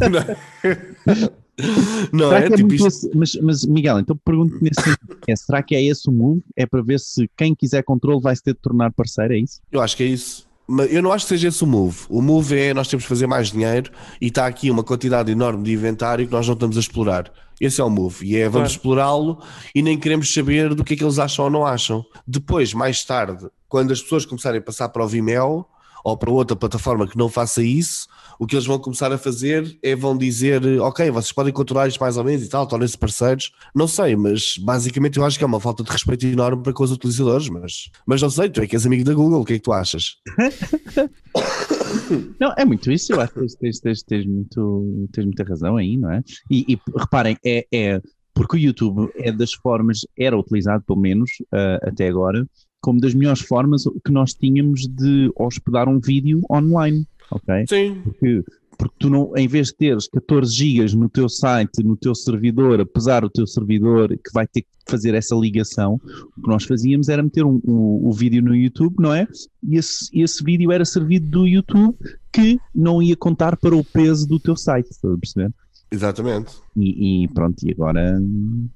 [2.14, 5.36] Não, Será é que é tipo esse- mas, mas, Miguel, então pergunto nesse sentido, é,
[5.36, 6.42] será que é esse o move?
[6.56, 9.60] É para ver se quem quiser controle vai se ter de tornar parceiro, é isso?
[9.70, 10.48] Eu acho que é isso.
[10.72, 11.98] Mas eu não acho que seja esse o move.
[12.10, 15.64] O move é nós temos que fazer mais dinheiro e está aqui uma quantidade enorme
[15.64, 17.32] de inventário que nós não estamos a explorar.
[17.60, 18.24] Esse é o move.
[18.26, 18.72] E é vamos Claro.
[18.72, 19.40] explorá-lo
[19.74, 22.06] e nem queremos saber do que é que eles acham ou não acham.
[22.28, 25.66] Depois, mais tarde, quando as pessoas começarem a passar para o Vimeo
[26.04, 28.08] ou para outra plataforma que não faça isso,
[28.40, 32.00] o que eles vão começar a fazer é vão dizer, ok, vocês podem controlar isto
[32.00, 33.52] mais ou menos e tal, tornem-se parceiros.
[33.76, 36.84] Não sei, mas basicamente eu acho que é uma falta de respeito enorme para com
[36.84, 39.54] os utilizadores, mas, mas não sei, tu é que és amigo da Google, o que
[39.54, 40.16] é que tu achas?
[42.40, 45.98] Não, é muito isso, eu acho que tens, tens, tens, muito, tens muita razão aí,
[45.98, 46.24] não é?
[46.50, 48.02] E, e reparem, é, é
[48.34, 52.48] porque o YouTube é das formas, era utilizado pelo menos ah, até agora,
[52.82, 57.66] como das melhores formas que nós tínhamos de hospedar um vídeo online, ok?
[57.68, 58.02] Sim.
[58.04, 58.44] porque,
[58.78, 62.80] porque tu não, em vez de teres 14 gigas no teu site, no teu servidor,
[62.80, 66.00] apesar do teu servidor que vai ter que fazer essa ligação,
[66.38, 69.28] o que nós fazíamos era meter um, um- o vídeo no YouTube, não é?
[69.62, 71.96] E esse, esse vídeo era servido do YouTube
[72.32, 75.52] que não ia contar para o peso do teu site, estás a perceber?
[75.92, 76.54] Exatamente.
[76.78, 78.20] E, e pronto, e agora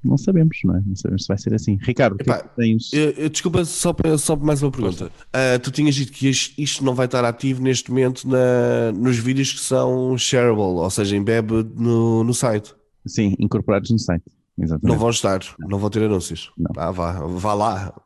[0.04, 0.82] não sabemos, não é?
[0.86, 1.78] Não sabemos se vai ser assim.
[1.82, 2.91] Ricardo, é Epá, que tens?
[2.91, 5.12] Eu- eu- desculpa, só, para- só mais uma pergunta.
[5.32, 9.17] Ah, tu tinhas dito que isto, isto não vai estar ativo neste momento na, nos
[9.17, 12.73] vídeos que são shareable, ou seja, embebe no, no site.
[13.06, 14.23] Sim, incorporados no site.
[14.58, 14.99] Não Exatamente.
[14.99, 16.52] vão estar, não vão ter anúncios.
[16.58, 16.71] Não.
[16.78, 18.02] Ah, vá, vá lá.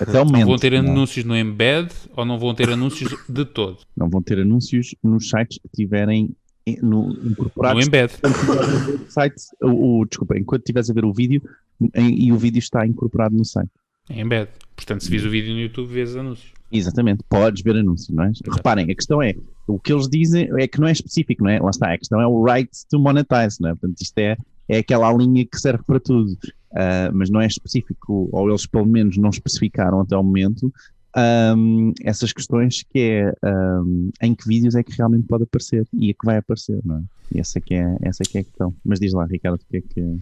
[0.00, 0.46] Até o Não momento.
[0.46, 3.76] vão ter não, anúncios no embed ou não vão ter anúncios de todo?
[3.94, 6.34] não vão ter anúncios nos sites que tiverem
[6.70, 7.86] em- no, No incorporados.
[7.86, 8.12] embed.
[9.06, 11.42] O site, o, o- desculpa, enquanto estiveres a ver o vídeo
[11.94, 13.70] em- e o vídeo está incorporado no site.
[14.08, 14.48] Em embed.
[14.76, 16.52] Portanto, se vis o vídeo no YouTube, vês anúncios.
[16.72, 18.32] Exatamente, podes ver anúncios, não é?
[18.50, 19.34] Reparem, a questão é,
[19.66, 21.58] o que eles dizem é que não é específico, não é?
[21.60, 23.74] Lá está, a questão é o right to monetize, não é?
[23.74, 24.36] Portanto, isto é,
[24.68, 26.36] é aquela linha que serve para tudo,
[26.72, 30.72] Ah, mas não é específico, ou eles pelo menos não especificaram até o momento
[31.14, 36.10] ahm, essas questões que é ahm, em que vídeos é que realmente pode aparecer e
[36.10, 37.02] é que vai aparecer, não é?
[37.34, 38.74] E essa é que é, essa é, que é a questão.
[38.84, 40.18] Mas diz lá, Ricardo, o que é que...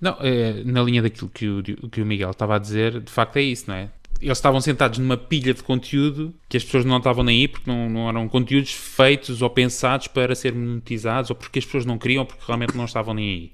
[0.00, 3.36] Não, é, na linha daquilo que o, que o Miguel estava a dizer, de facto
[3.36, 3.90] é isso, não é?
[4.20, 7.70] Eles estavam sentados numa pilha de conteúdo que as pessoas não estavam nem aí porque
[7.70, 11.98] não, não eram conteúdos feitos ou pensados para ser monetizados ou porque as pessoas não
[11.98, 13.52] queriam ou porque realmente não estavam nem aí.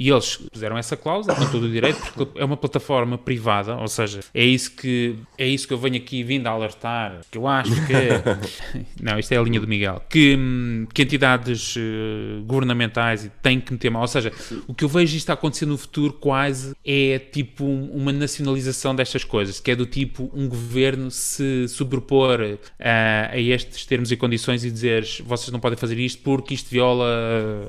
[0.00, 3.88] E eles puseram essa cláusula com todo o direito porque é uma plataforma privada, ou
[3.88, 7.48] seja, é isso que é isso que eu venho aqui vindo a alertar, que eu
[7.48, 8.22] acho que é-
[9.02, 10.38] não, isto é a linha do Miguel, que,
[10.94, 14.32] que entidades eh, governamentais têm que meter mal, ou seja,
[14.68, 18.94] o que eu vejo isto a acontecer no futuro quase é tipo um- uma nacionalização
[18.94, 22.38] destas coisas, que é do tipo um governo se sobrepor
[22.78, 26.70] ah, a estes termos e condições e dizer vocês não podem fazer isto porque isto
[26.70, 27.06] viola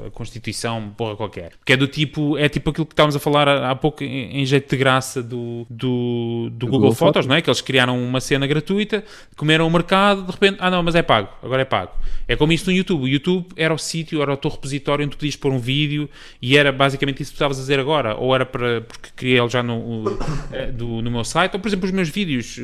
[0.08, 1.54] a Constituição, porra qualquer.
[1.66, 4.46] Que é do tipo, é tipo aquilo que estávamos a falar há pouco em, em
[4.46, 7.26] jeito de graça do, do, do Google, Google Fotos, Fotos.
[7.28, 7.42] não é?
[7.42, 9.04] Que eles criaram uma cena gratuita,
[9.36, 11.92] comeram o mercado, de repente, ah não, mas é pago, agora é pago.
[12.28, 13.04] É como isto no YouTube.
[13.04, 16.08] O YouTube era o sítio, era o teu repositório onde tu podias pôr um vídeo
[16.42, 18.16] e era basicamente isso que tu estavas a dizer agora.
[18.16, 20.04] Ou era para, porque criei ele já no,
[20.52, 22.62] eh, do, no meu site, ou por exemplo os meus vídeos, eh,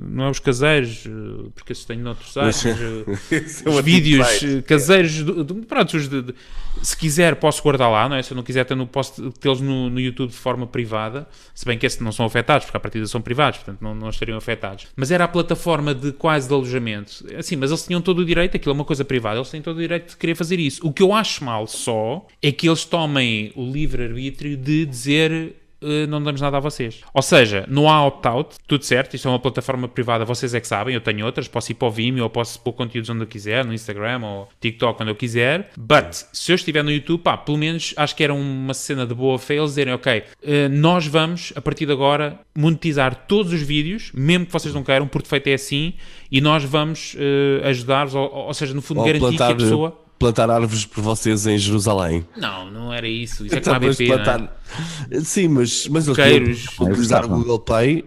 [0.00, 2.64] não é os caseiros, eh, porque esses tenho noutros sites,
[3.66, 4.26] é os vídeos
[4.66, 6.34] caseiros, do- do- pronto, os de- de-
[6.80, 8.22] se quiser posso guardar lá, não é?
[8.22, 11.64] Se eu não quiser ter no, posso tê-los no, no YouTube de forma privada, se
[11.64, 14.38] bem que esses não são afetados, porque a partida são privados, portanto não, não estariam
[14.38, 14.86] afetados.
[14.96, 17.24] Mas era a plataforma de quase de alojamento.
[17.36, 19.76] Assim, mas eles tinham todo o direito, aquilo é uma coisa privada, eles têm todo
[19.76, 20.86] o direito de querer fazer isso.
[20.86, 25.61] O que eu acho mal só é que eles tomem o livre-arbítrio de dizer
[26.08, 27.00] não damos nada a vocês.
[27.12, 30.66] Ou seja, não há opt-out, tudo certo, isto é uma plataforma privada, vocês é que
[30.66, 33.26] sabem, eu tenho outras, posso ir para o Vimeo ou posso pôr conteúdos onde eu
[33.26, 37.36] quiser, no Instagram ou TikTok, quando eu quiser, but se eu estiver no YouTube, pá,
[37.36, 41.06] pelo menos acho que era uma cena de boa fé eles dizerem, ok, eh, nós
[41.06, 45.22] vamos, a partir de agora, monetizar todos os vídeos, mesmo que vocês não queiram, por
[45.22, 45.94] defeito é assim,
[46.30, 50.01] e nós vamos eh, ajudar-vos, ou, ou seja, no fundo Ou garantir que a pessoa...
[50.22, 52.24] plantar árvores por vocês em Jerusalém.
[52.36, 54.18] Não, não era isso, isso é Então, como a BP, não é?
[54.24, 54.56] plantar-
[55.22, 57.28] Sim, mas, mas eles utilizar o.
[57.28, 58.04] Google Pay,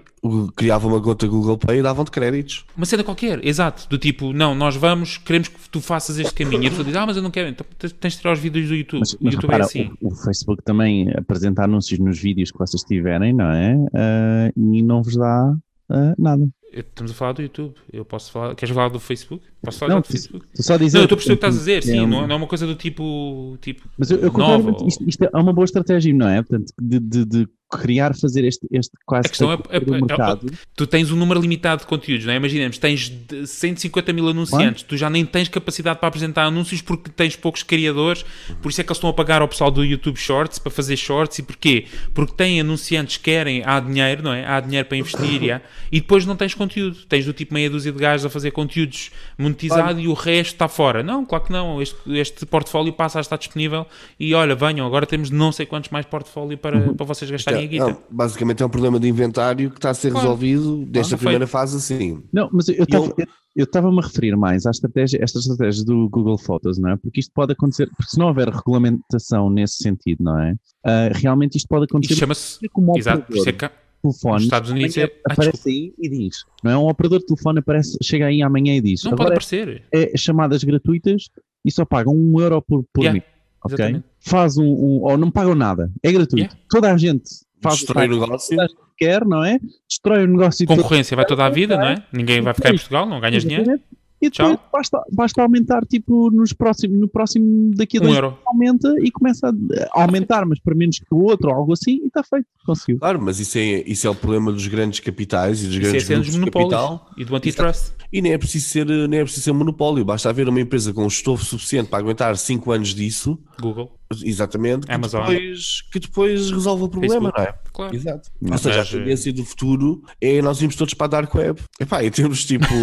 [0.56, 2.66] criavam uma conta Google Pay e davam-te créditos.
[2.76, 3.88] Uma cena qualquer, exato.
[3.88, 6.64] Do tipo, não, nós vamos, queremos que tu faças este caminho.
[6.64, 7.50] E a pessoa diz, ah, mas eu não quero.
[7.50, 9.00] Então tens- de tirar os vídeos do YouTube.
[9.02, 9.92] Mas, o mas YouTube repara, é assim.
[10.02, 13.76] o, o Facebook também apresenta anúncios nos vídeos que vocês tiverem, não é?
[13.94, 15.54] Ah, e não vos dá
[15.90, 16.48] ah, nada.
[16.74, 17.74] Estamos a falar do YouTube.
[17.92, 18.54] Eu posso falar.
[18.56, 19.42] Queres falar do Facebook?
[19.62, 20.46] Posso falar Não, do Facebook?
[20.56, 21.98] Só dizer, Não, eu estou a perceber o que estás a dizer, sim.
[21.98, 23.58] É um- Não, é uma coisa do tipo.
[23.62, 24.72] tipo Mas eu, eu nova.
[24.72, 26.42] ou- isto, isto é uma boa estratégia, não é?
[26.42, 30.00] Portanto, de, de, de criar, fazer este, este quase A questão é- é- do é-
[30.02, 30.52] mercado.
[30.76, 32.38] Tu tens um número limitado de conteúdos, não é?
[32.38, 37.10] Imaginemos, tens de 150 mil anunciantes, tu já nem tens capacidade para apresentar anúncios porque
[37.10, 38.24] tens poucos criadores,
[38.62, 40.96] por isso é que eles estão a pagar ao pessoal do YouTube Shorts para fazer
[40.96, 41.40] shorts.
[41.40, 41.86] E porquê?
[42.14, 44.46] Porque têm anunciantes que querem, há dinheiro, não é?
[44.46, 46.98] Há dinheiro para investir e, há- e depois não tens conteúdo.
[47.10, 50.68] Tens do tipo meia dúzia de gajos a fazer conteúdos monetizado e o resto está
[50.68, 51.02] fora.
[51.04, 51.82] Não, claro que não.
[51.82, 53.86] Este, este portfólio passa a estar disponível
[54.20, 57.66] e olha, venham, agora temos não sei quantos mais portfólio para, para vocês gastarem a
[57.68, 57.86] guita.
[57.88, 60.26] Não, basicamente é um problema de inventário que está a ser Claro.
[60.28, 61.52] resolvido desta primeira foi.
[61.60, 62.24] fase assim.
[62.32, 66.10] Não, mas eu estava eu- eu estava-me a referir mais à estratégia, esta estratégia do
[66.10, 66.98] Google Fotos, não é?
[66.98, 70.56] Porque isto pode acontecer, porque se não houver regulamentação nesse sentido, não é?
[70.86, 72.70] Ah, realmente isto pode acontecer Isto chama-se.
[72.70, 73.70] como Exato, por isso é que
[74.02, 74.44] telefone.
[74.44, 76.78] Estados Unidos é- Ah, aparece aí e diz, não é?
[76.78, 79.84] Um operador de telefone aparece, chega aí amanhã e diz, não pode aparecer.
[79.92, 81.30] é chamadas gratuitas
[81.66, 83.24] e só pagam um euro por, por Yeah, mês,
[83.64, 83.74] ok?
[83.76, 84.06] exatamente.
[84.20, 86.36] Faz um, um- ou não pagam nada, é gratuito.
[86.38, 86.56] Yeah.
[86.70, 87.24] Toda a gente
[87.70, 88.58] faz Destrói o o que negócio.
[88.98, 89.60] quer, não é?
[89.90, 90.78] Destrói o negócio todo.
[90.78, 92.04] Concorrência vai toda a vida, não é?
[92.14, 93.80] Ninguém vai ficar em Portugal, não ganhas dinheiro.
[94.22, 98.28] E depois basta, basta aumentar, tipo, nos próximos, no próximo, daqui a Um dois euro.
[98.28, 99.50] anos, aumenta e começa
[99.94, 102.98] a aumentar, mas para menos que o outro, ou algo assim, e está feito, conseguiu.
[102.98, 105.90] Claro, mas isso é, isso é o problema dos grandes capitais e dos Isso é
[105.90, 107.10] grandes cena grupos de capital.
[107.18, 107.92] e do antitrust.
[108.16, 111.06] E nem é preciso ser, nem é preciso ser monopólio, basta haver uma empresa com
[111.06, 113.92] estofo suficiente para aguentar 5 anos disso, Google.
[114.24, 115.28] exatamente, que Amazon.
[115.28, 117.38] depois, que depois resolve o problema, Facebook.
[117.38, 117.56] não é?
[117.74, 117.94] Claro.
[117.94, 118.32] Exato.
[118.42, 121.36] Mas, Ou seja, a eh, tendência do futuro é nós irmos todos para a Dark
[121.36, 121.60] Web.
[121.78, 122.66] Epá, e temos tipo.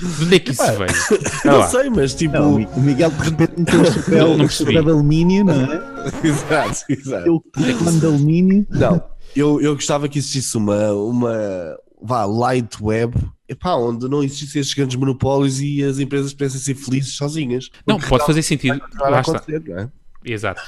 [0.00, 0.90] De onde é que isso veio?
[1.44, 1.68] Ah não lá.
[1.68, 2.34] sei, mas tipo.
[2.34, 4.72] Não, o Miguel de repente meteu o chapéu, Não o percebi.
[4.72, 5.80] chapéu de alumínio, não é?
[6.24, 7.26] exato, exato.
[7.28, 7.44] Eu
[7.92, 8.66] de alumínio.
[8.70, 9.02] Não,
[9.36, 13.14] eu, eu gostava que existisse uma, uma vá, light web,
[13.48, 17.70] epá, onde não existissem esses grandes monopólios e as empresas pudessem ser felizes sozinhas.
[17.86, 18.80] Não, pode fazer sentido.
[18.98, 19.42] Lá está.
[19.48, 19.88] é?
[20.24, 20.60] Exato.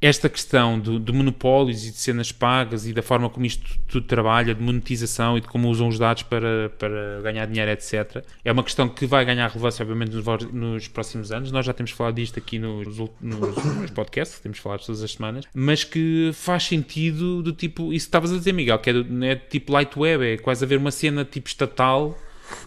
[0.00, 4.06] Esta questão do- de monopólios e de cenas pagas e da forma como isto tudo
[4.06, 8.52] trabalha, de monetização e de como usam os dados para, para ganhar dinheiro, etc., é
[8.52, 11.50] uma questão que vai ganhar relevância, obviamente, nos, nos próximos anos.
[11.50, 15.44] Nós já temos falado disto aqui nos, nos, nos podcasts, temos falado todas as semanas,
[15.52, 19.34] mas que faz sentido do tipo, isso estavas a dizer, Miguel, que é, do- é
[19.34, 22.16] tipo light web, é quase haver uma cena tipo estatal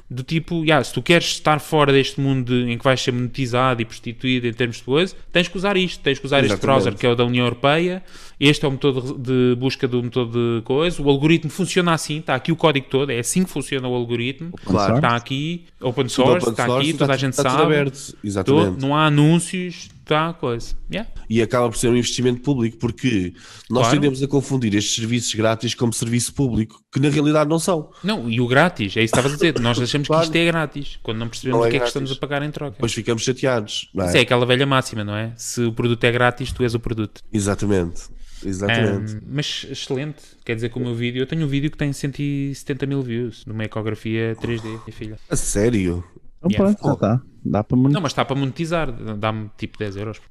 [0.10, 3.82] do tipo, yeah, se tu queres estar fora deste mundo em que vais ser monetizado
[3.82, 6.65] e prostituído em termos de coisa, tens que usar isto, tens que usar este Exatamente.
[6.84, 8.04] browser que é o da União Europeia,
[8.39, 12.19] este é o motor de, de busca do motor de coisa, o algoritmo funciona assim,
[12.19, 14.96] está aqui o código todo, é assim que funciona o algoritmo, Claro.
[14.96, 17.74] está aqui, open Tudo source, open está source, aqui, toda a está- gente está tudo
[17.74, 18.82] sabe, exatamente.
[18.82, 20.75] não há anúncios, está a coisa.
[20.91, 21.09] Yeah.
[21.29, 23.33] E acaba por ser um investimento público, porque
[23.69, 23.95] nós Claro.
[23.95, 27.89] tendemos a confundir estes serviços grátis como serviço público, que na realidade não são.
[28.03, 30.21] Não, e o grátis, é isso que estavas a dizer, nós achamos Claro.
[30.21, 32.15] que isto é grátis, quando não percebemos Não é o que é que estamos a
[32.15, 32.71] pagar em troca.
[32.73, 34.07] Depois ficamos chateados, não é?
[34.09, 35.33] Isso é aquela velha máxima, não é?
[35.37, 37.21] Se o produto é grátis, tu és o produto.
[37.31, 38.03] Exatamente.
[38.45, 39.15] Exatamente.
[39.15, 41.93] Um, mas excelente, quer dizer que o meu vídeo, eu tenho um vídeo que tem
[41.93, 45.17] 170 mil views, numa ecografia 3D, minha filha.
[45.29, 46.03] A sério?
[46.39, 46.75] Então Yeah.
[46.75, 47.21] pronto, já está.
[47.45, 48.01] Dá para Não, monetizar.
[48.01, 50.21] mas está para monetizar, dá-me tipo 10 euros.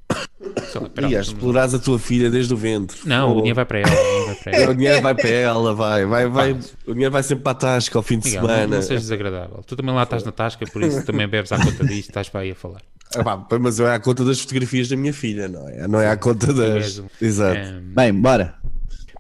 [0.71, 2.97] Sei lá, E explorares a tua filha desde o ventre.
[3.05, 4.71] Não, o dinheiro vai para ela, o dinheiro vai para É, ela.
[4.71, 6.59] O dinheiro vai para ela, vai, vai, vai.
[6.87, 8.77] O dinheiro vai sempre para a tasca ao fim de Miguel, não, semana.
[8.77, 9.63] não sejas desagradável.
[9.67, 12.41] Tu também lá estás na tasca, por isso também bebes à conta disto, estás para
[12.41, 12.81] aí a falar.
[13.15, 15.87] Ah, pá, mas é à conta das fotografias da minha filha, não é?
[15.87, 17.03] Não é à conta das.
[17.21, 17.61] Exato.
[17.61, 18.55] Um, Bem, bora.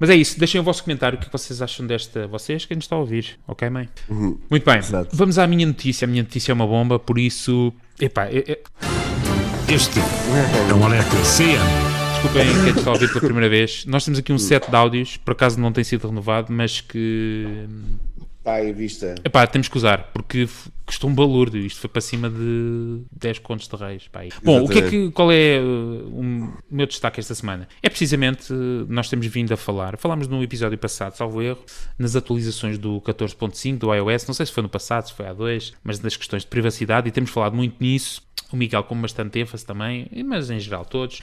[0.00, 2.26] Mas é isso, deixem o vosso comentário, o que vocês acham desta.
[2.26, 3.88] Vocês, quem nos está a ouvir, ok, mãe?
[4.08, 5.14] Muito bem, Exato.
[5.14, 6.04] vamos à minha notícia.
[6.04, 7.72] A minha notícia é uma bomba, por isso.
[8.00, 8.60] Epá, é- é-
[9.72, 11.58] Este é um alerta CM.
[12.12, 13.84] desculpem quem está a ouvir pela primeira vez.
[13.86, 17.46] Nós temos aqui um set de áudios, por acaso não tem sido renovado, mas que.
[18.44, 19.14] Pai, vista.
[19.24, 20.48] Epá, temos que usar, porque
[20.86, 21.64] custou um balúrdio.
[21.64, 24.08] Isto foi para cima de 10 contos de reis.
[24.08, 24.30] pá, aí.
[24.42, 27.68] Bom, o que é que, qual é uh, o meu destaque esta semana?
[27.82, 31.60] É precisamente, uh, nós temos vindo a falar, falámos no episódio passado, salvo erro,
[31.98, 35.32] nas atualizações do 14.5 do iOS, não sei se foi no passado, se foi há
[35.32, 38.22] dois, mas das questões de privacidade, e temos falado muito nisso.
[38.52, 41.22] O Miguel com bastante ênfase também, mas em geral todos.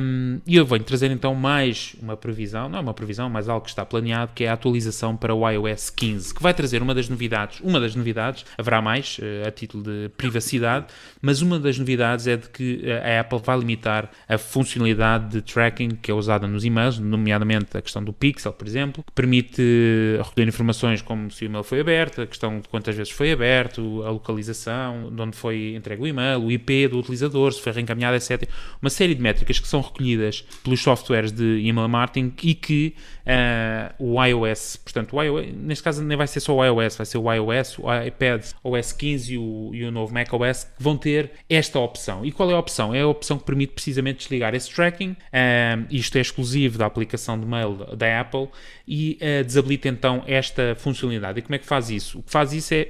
[0.00, 3.64] Um, e eu venho trazer então mais uma previsão, não é uma previsão, mas algo
[3.64, 6.94] que está planeado, que é a atualização para o iOS 15, que vai trazer uma
[6.94, 10.86] das novidades, uma das novidades, haverá mais eh, a título de privacidade,
[11.20, 15.42] mas uma das novidades é de que eh, a Apple vai limitar a funcionalidade de
[15.42, 19.62] tracking que é usada nos e-mails, nomeadamente a questão do Pixel, por exemplo, que permite
[19.62, 23.32] eh, recolher informações como se o e-mail foi aberto, a questão de quantas vezes foi
[23.32, 27.72] aberto, a localização, de onde foi entregue o e-mail, o IP do utilizador, se foi
[27.72, 28.48] reencaminhado, etc.
[28.80, 32.94] Uma série de métricas que são recolhidas pelos softwares de email marketing e que
[33.30, 37.06] ah, o iOS, portanto, o iOS, neste caso nem vai ser só o iOS, vai
[37.06, 40.96] ser o iOS, o iPad, OS 15 e o, e o novo macOS que vão
[40.96, 42.24] ter esta opção.
[42.24, 42.92] E qual é a opção?
[42.92, 45.16] É a opção que permite precisamente desligar esse tracking.
[45.32, 48.48] Ah, isto é exclusivo da aplicação de mail da Apple
[48.86, 51.38] e ah, desabilita então esta funcionalidade.
[51.38, 52.18] E como é que faz isso?
[52.18, 52.88] O que faz isso é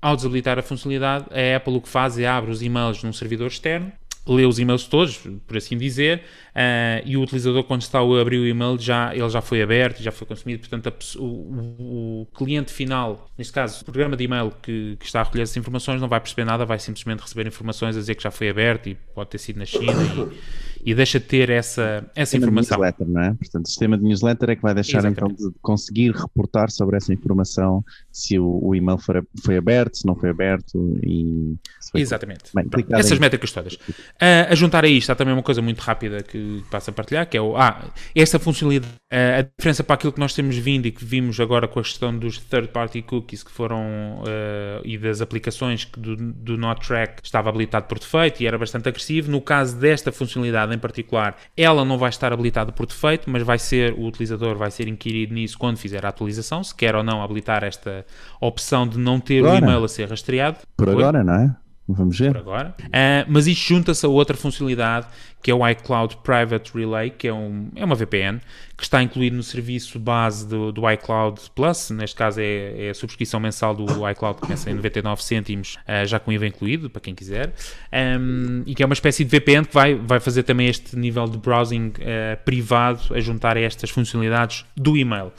[0.00, 3.48] ao desabilitar a funcionalidade, a Apple o que faz é abre os e-mails num servidor
[3.48, 3.92] externo,
[4.28, 6.22] lê os e-mails todos, por assim dizer,
[6.54, 10.02] ah, e o utilizador, quando está a abrir o e-mail, já, ele já foi aberto,
[10.02, 14.52] já foi consumido, portanto, a o, o cliente final, neste caso, o programa de e-mail
[14.62, 17.96] que, que está a recolher essas informações, não vai perceber nada, vai simplesmente receber informações
[17.96, 20.38] a dizer que já foi aberto e pode ter sido na China e,
[20.84, 22.78] e deixa de ter essa, essa Sistema de informação.
[22.78, 23.34] newsletter, não é?
[23.34, 25.54] Portanto, o sistema de newsletter é que vai deixar então Exatamente.
[25.54, 30.14] de conseguir reportar sobre essa informação se o, o e-mail for, foi aberto, se não
[30.16, 31.56] foi aberto e
[31.90, 32.50] foi Exatamente.
[32.54, 33.78] Bem, essas em- métricas todas.
[34.20, 37.28] Ah, a juntar a isto, há também uma coisa muito rápida que passo a partilhar,
[37.28, 37.82] que é o, ah,
[38.14, 41.66] esta funcionalidade, ah, a diferença para aquilo que nós temos vindo e que vimos agora
[41.66, 46.56] com a questão dos third-party cookies que foram ah, e das aplicações que do, do
[46.58, 49.30] Not Track estava habilitado por defeito e era bastante agressivo.
[49.30, 53.58] No caso desta funcionalidade em particular, ela não vai estar habilitada por defeito, mas vai
[53.58, 57.22] ser, o utilizador vai ser inquirido nisso quando fizer a atualização, se quer ou não
[57.22, 58.06] habilitar esta
[58.40, 59.58] opção de não ter o Agora?
[59.64, 60.58] e-mail a ser rastreado.
[60.76, 60.94] Por Oi?
[60.94, 61.56] agora, não é?
[61.88, 62.32] Vamos ver.
[62.32, 62.74] por agora.
[62.92, 65.06] Ah, mas isto junta-se a outra funcionalidade
[65.40, 68.40] que é o iCloud Private Relay, que é, um, é uma VPN
[68.76, 71.90] que está incluído no serviço base do, do iCloud Plus.
[71.90, 76.04] Neste caso é, é a subscrição mensal do iCloud que começa em 99 cêntimos, ah,
[76.04, 77.54] já com IVA incluído, para quem quiser.
[77.92, 81.26] Um, e que é uma espécie de VPN que vai, vai fazer também este nível
[81.26, 85.32] de browsing ah, privado a juntar a estas funcionalidades do e-mail.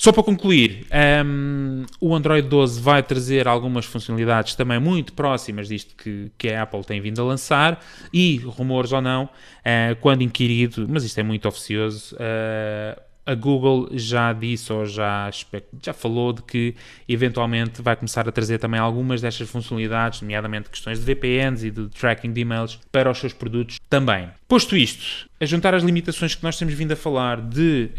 [0.00, 0.86] Só para concluir,
[1.26, 6.62] um, o Android 12 vai trazer algumas funcionalidades também muito próximas disto que, que a
[6.62, 11.22] Apple tem vindo a lançar e, rumores ou não, uh, quando inquirido, mas isto é
[11.22, 15.30] muito oficioso, uh, a Google já disse ou já,
[15.82, 16.74] já falou de que
[17.06, 21.88] eventualmente vai começar a trazer também algumas destas funcionalidades, nomeadamente questões de VPNs e de
[21.88, 24.30] tracking de e-mails para os seus produtos também.
[24.48, 27.90] Posto isto, a juntar as limitações que nós temos vindo a falar de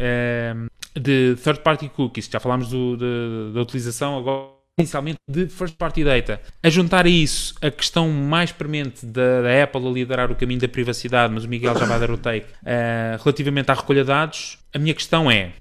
[0.98, 6.40] de third-party cookies, já falámos do, de, da utilização agora inicialmente de first party data.
[6.62, 10.60] A juntar a isso a questão mais premente da, da, Apple a liderar o caminho
[10.60, 14.08] da privacidade, mas o Miguel já vai dar o take, uh, relativamente à recolha de
[14.08, 15.52] dados, a minha questão é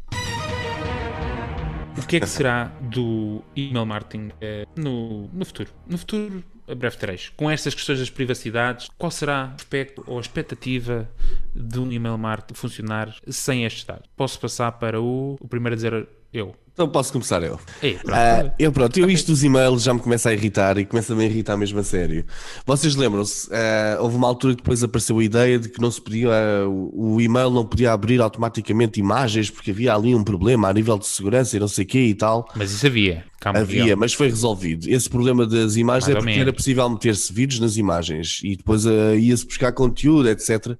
[1.97, 5.69] o que é que será do email marketing uh, no, no futuro?
[5.87, 6.43] No futuro,
[6.75, 7.33] breve trecho.
[7.35, 11.09] Com estas questões das privacidades, qual será o aspecto ou a expectativa
[11.55, 14.09] de um email marketing funcionar sem estes dados?
[14.15, 16.55] Posso passar para o, o primeiro a dizer eu.
[16.73, 17.59] Então posso começar eu.
[17.83, 18.17] Ei, pronto.
[18.17, 21.25] Uh, eu pronto, eu isto dos e-mails já me começa a irritar e começa-me a
[21.25, 22.25] irritar mesmo a sério.
[22.65, 26.01] Vocês lembram-se, uh, houve uma altura que depois apareceu a ideia de que não se
[26.01, 30.73] podia, uh, o e-mail não podia abrir automaticamente imagens porque havia ali um problema a
[30.73, 32.47] nível de segurança e não sei o quê e tal.
[32.55, 33.25] Mas isso havia.
[33.43, 34.87] Havia, mas foi resolvido.
[34.87, 38.85] Esse problema das imagens Mais é porque era possível meter-se vídeos nas imagens e depois
[38.85, 40.77] ia-se buscar conteúdo, etc.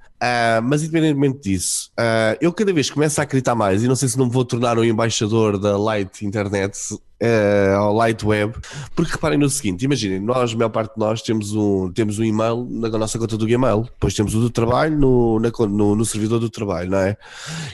[0.64, 1.92] mas independentemente disso,
[2.40, 4.78] eu cada vez começo a acreditar mais e não sei se não me vou tornar
[4.78, 6.78] um embaixador da Light Internet
[7.22, 8.56] uh, ao Light Web,
[8.96, 12.24] porque reparem no seguinte: imaginem, nós, a maior parte de nós, temos um, temos um
[12.24, 16.06] e-mail na nossa conta do Gmail, depois temos o do trabalho no, na, no, no,
[16.06, 17.18] servidor do trabalho, não é?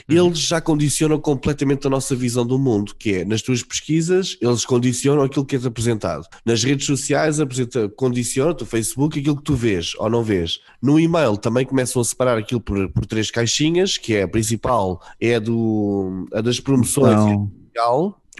[0.08, 4.64] Eles já condicionam completamente a nossa visão do mundo, que é nas tuas pesquisas, eles
[4.64, 6.26] condicionam aquilo que é apresentado.
[6.44, 10.60] Nas redes sociais, apresenta, condicionam o Facebook aquilo que tu vês ou não vês.
[10.80, 15.00] No e-mail também começam a separar aquilo por, por três caixinhas, que é a principal,
[15.20, 17.16] é a, do, a das promoções.
[17.16, 17.50] Não.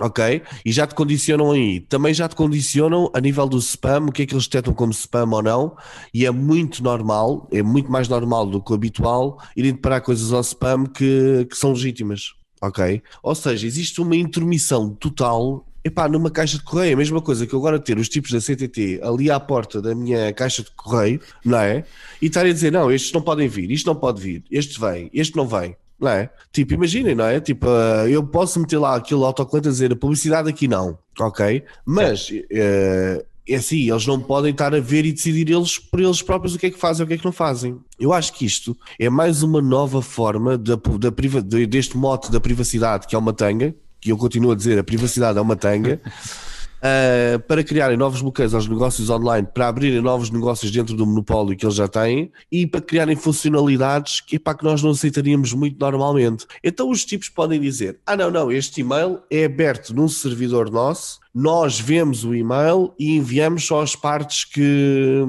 [0.01, 0.43] Ok?
[0.65, 1.81] E já te condicionam aí.
[1.81, 4.93] Também já te condicionam a nível do spam, o que é que eles detectam como
[4.93, 5.77] spam ou não.
[6.15, 10.33] E é muito normal, é muito mais normal do que o habitual, irem parar coisas
[10.33, 12.35] ao spam que, que são legítimas.
[12.61, 13.03] Ok?
[13.23, 17.55] Ou seja, existe uma intermissão total Epá, numa caixa de correio, a mesma coisa que
[17.55, 21.21] eu agora ter os tipos da CTT ali à porta da minha caixa de correio,
[21.45, 21.85] não é?
[22.21, 25.09] E estarem a dizer, não, estes não podem vir, isto não pode vir, este vem,
[25.15, 26.31] este não vem não é?
[26.53, 27.41] Tipo, imaginem, não é?
[27.41, 31.65] Tipo, uh, eu posso meter lá aquilo autocolante a dizer a publicidade aqui não, ok?
[31.85, 36.21] Mas uh, é assim, eles não podem estar a ver e decidir eles por eles
[36.21, 37.79] próprios o que é que fazem e o que é que não fazem.
[37.99, 41.11] Eu acho que isto é mais uma nova forma da, da,
[41.43, 44.85] de, deste mote da privacidade, que é uma tanga, que eu continuo a dizer, a
[44.85, 46.01] privacidade é uma tanga.
[46.79, 51.57] Uh, para criarem novos bloqueios aos negócios online, para abrirem novos negócios dentro do monopólio
[51.57, 55.76] que eles já têm e para criarem funcionalidades que, epá, que nós não aceitaríamos muito
[55.79, 56.47] normalmente.
[56.62, 61.18] Então os tipos podem dizer: ah, não, não, este e-mail é aberto num servidor nosso,
[61.35, 65.24] nós vemos o e-mail e enviamos só as partes que,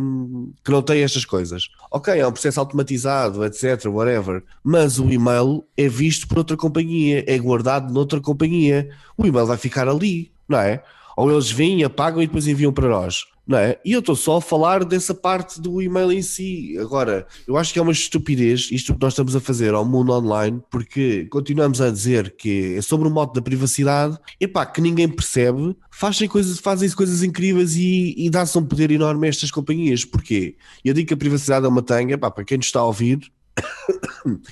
[0.64, 1.70] que não têm estas coisas.
[1.91, 7.24] Ok, é um processo automatizado, etc., whatever, mas o e-mail é visto por outra companhia,
[7.28, 8.89] é guardado noutra companhia.
[9.18, 10.84] O e-mail vai ficar ali, não é?
[11.20, 13.26] Ou eles vêm, apagam e depois enviam para nós.
[13.46, 13.78] Não é?
[13.84, 16.78] E eu estou só a falar dessa parte do e-mail em si.
[16.80, 20.14] Agora, eu acho que é uma estupidez isto que nós estamos a fazer ao mundo
[20.14, 25.10] online, porque continuamos a dizer que é sobre o modo da privacidade, epá, que ninguém
[25.10, 30.06] percebe, fazem coisas, fazem coisas incríveis e, e dá-se um poder enorme a estas companhias.
[30.06, 30.56] Porquê?
[30.86, 33.20] Eu digo que a privacidade é uma tanga, epá, para quem nos está a ouvir,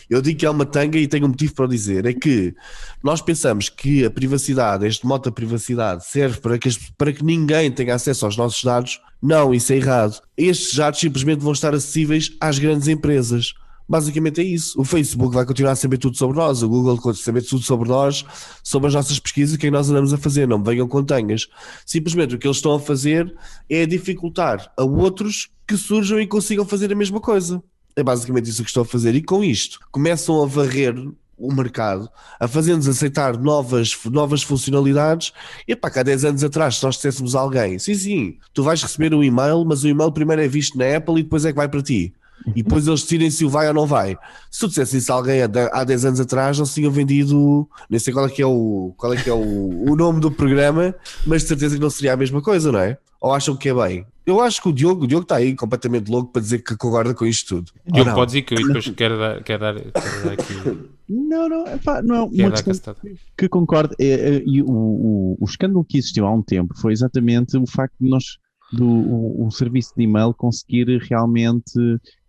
[0.09, 2.55] eu digo que é uma tanga e tenho um motivo para o dizer: é que
[3.03, 7.71] nós pensamos que a privacidade, este modo da privacidade, serve para que, para que ninguém
[7.71, 9.01] tenha acesso aos nossos dados.
[9.21, 10.21] Não, isso é errado.
[10.37, 13.53] Estes dados simplesmente vão estar acessíveis às grandes empresas.
[13.89, 14.79] Basicamente é isso.
[14.79, 17.87] O Facebook vai continuar a saber tudo sobre nós, o Google vai saber tudo sobre
[17.87, 18.25] nós,
[18.61, 20.47] sobre as nossas pesquisas, o que é nós andamos a fazer.
[20.47, 21.47] Não venham com tangas.
[21.85, 23.33] Simplesmente o que eles estão a fazer
[23.69, 27.63] é dificultar a outros que surjam e consigam fazer a mesma coisa.
[27.97, 29.15] É basicamente isso que estou a fazer.
[29.15, 30.95] E com isto, começam a varrer
[31.35, 32.07] o mercado,
[32.39, 35.33] a fazer-nos aceitar novas, novas funcionalidades.
[35.67, 38.81] E pá, há 10 anos atrás, se nós dissessemos a alguém, sim, sim, tu vais
[38.81, 41.57] receber um e-mail, mas o e-mail primeiro é visto na Apple e depois é que
[41.57, 42.13] vai para ti.
[42.55, 44.15] E depois eles decidem se o vai ou não vai.
[44.49, 48.13] Se tu dissesse isso a alguém há 10 anos atrás, se tinham vendido, nem sei
[48.13, 50.93] qual é que é o, qual é, que é o, o nome do programa,
[51.25, 52.97] mas de certeza que não seria a mesma coisa, não é?
[53.19, 54.05] Ou acham que é bem?
[54.27, 57.13] Eu acho que o Diogo, o Diogo está aí completamente louco para dizer que concorda
[57.13, 57.71] com isto tudo.
[57.95, 58.13] Eu Não.
[58.13, 60.89] pode dizer que eu depois quero dar, quero dar, quero dar aqui.
[61.09, 62.93] Não, não, epá, não é uma questão
[63.37, 63.95] que concordo.
[63.97, 67.65] É, é, e o, o, o escândalo que existiu há um tempo foi exatamente o
[67.65, 68.37] facto de nós,
[68.73, 71.79] do o, o serviço de e-mail, conseguir realmente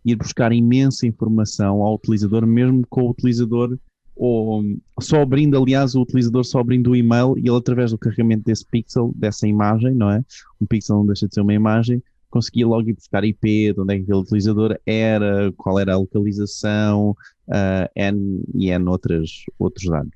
[0.04, 3.76] ir buscar imensa informação ao utilizador, mesmo com o utilizador,
[4.18, 4.62] ou
[5.00, 8.66] só abrindo, aliás, o utilizador só abrindo o e-mail e ele, através do carregamento desse
[8.66, 10.24] pixel, dessa imagem, não é?
[10.60, 13.94] Um pixel não deixa de ser uma imagem, conseguia logo ir buscar IP, de onde
[13.94, 17.16] é que aquele utilizador era, qual era a localização,
[17.48, 20.12] uh, N e N outras, outros dados.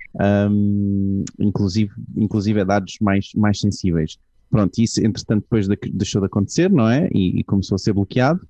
[0.51, 4.19] Um, inclusive, inclusive é dados mais, mais sensíveis.
[4.51, 7.09] Pronto, isso entretanto depois de- deixou de acontecer, não é?
[7.11, 8.47] E, e começou a ser bloqueado.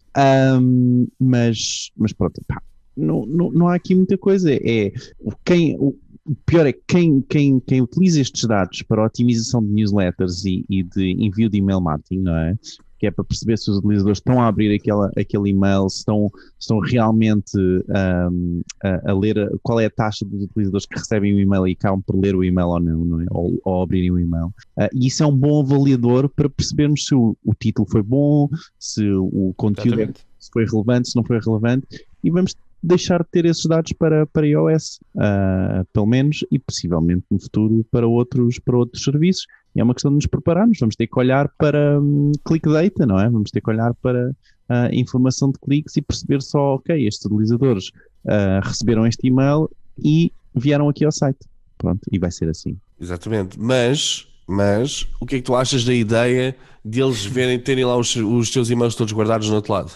[0.60, 2.60] Um, mas, mas pronto, pá,
[2.96, 4.52] não, não, não há aqui muita coisa.
[4.52, 9.04] É o quem, o, o pior é que quem, quem, quem utiliza estes dados para
[9.04, 12.54] otimização de newsletters e, e de envio de email marketing, não é?
[12.98, 16.30] Que é para perceber se os utilizadores estão a abrir aquela, aquele e-mail, se estão,
[16.56, 21.40] estão realmente um, a, a ler qual é a taxa dos utilizadores que recebem o
[21.40, 23.26] e-mail e acabam por ler o e-mail ou não, não é?
[23.30, 24.46] Ou, ou abrirem o e-mail.
[24.78, 28.48] Uh, e isso é um bom avaliador para percebermos se o, o título foi bom,
[28.78, 30.24] se o conteúdo é Exatamente.
[30.52, 31.86] foi relevante, se não foi relevante,
[32.22, 37.24] e vamos deixar de ter esses dados para, para iOS, ah, pelo menos, e possivelmente
[37.30, 39.46] no futuro para outros, para outros serviços.
[39.74, 43.06] E é uma questão de nos prepararmos, vamos ter que olhar para hum, click data,
[43.06, 43.28] não é?
[43.28, 44.34] Vamos ter que olhar para
[44.68, 47.92] a informação de cliques e perceber só, ok, estes utilizadores
[48.26, 49.70] ah, receberam este e-mail
[50.02, 51.38] e vieram aqui ao site.
[51.78, 52.76] Pronto, e vai ser assim.
[53.00, 53.58] Exatamente.
[53.58, 56.54] Mas, mas, o que é que tu achas da ideia
[56.84, 59.92] de eles verem, terem lá os, os teus e-mails todos guardados no outro lado?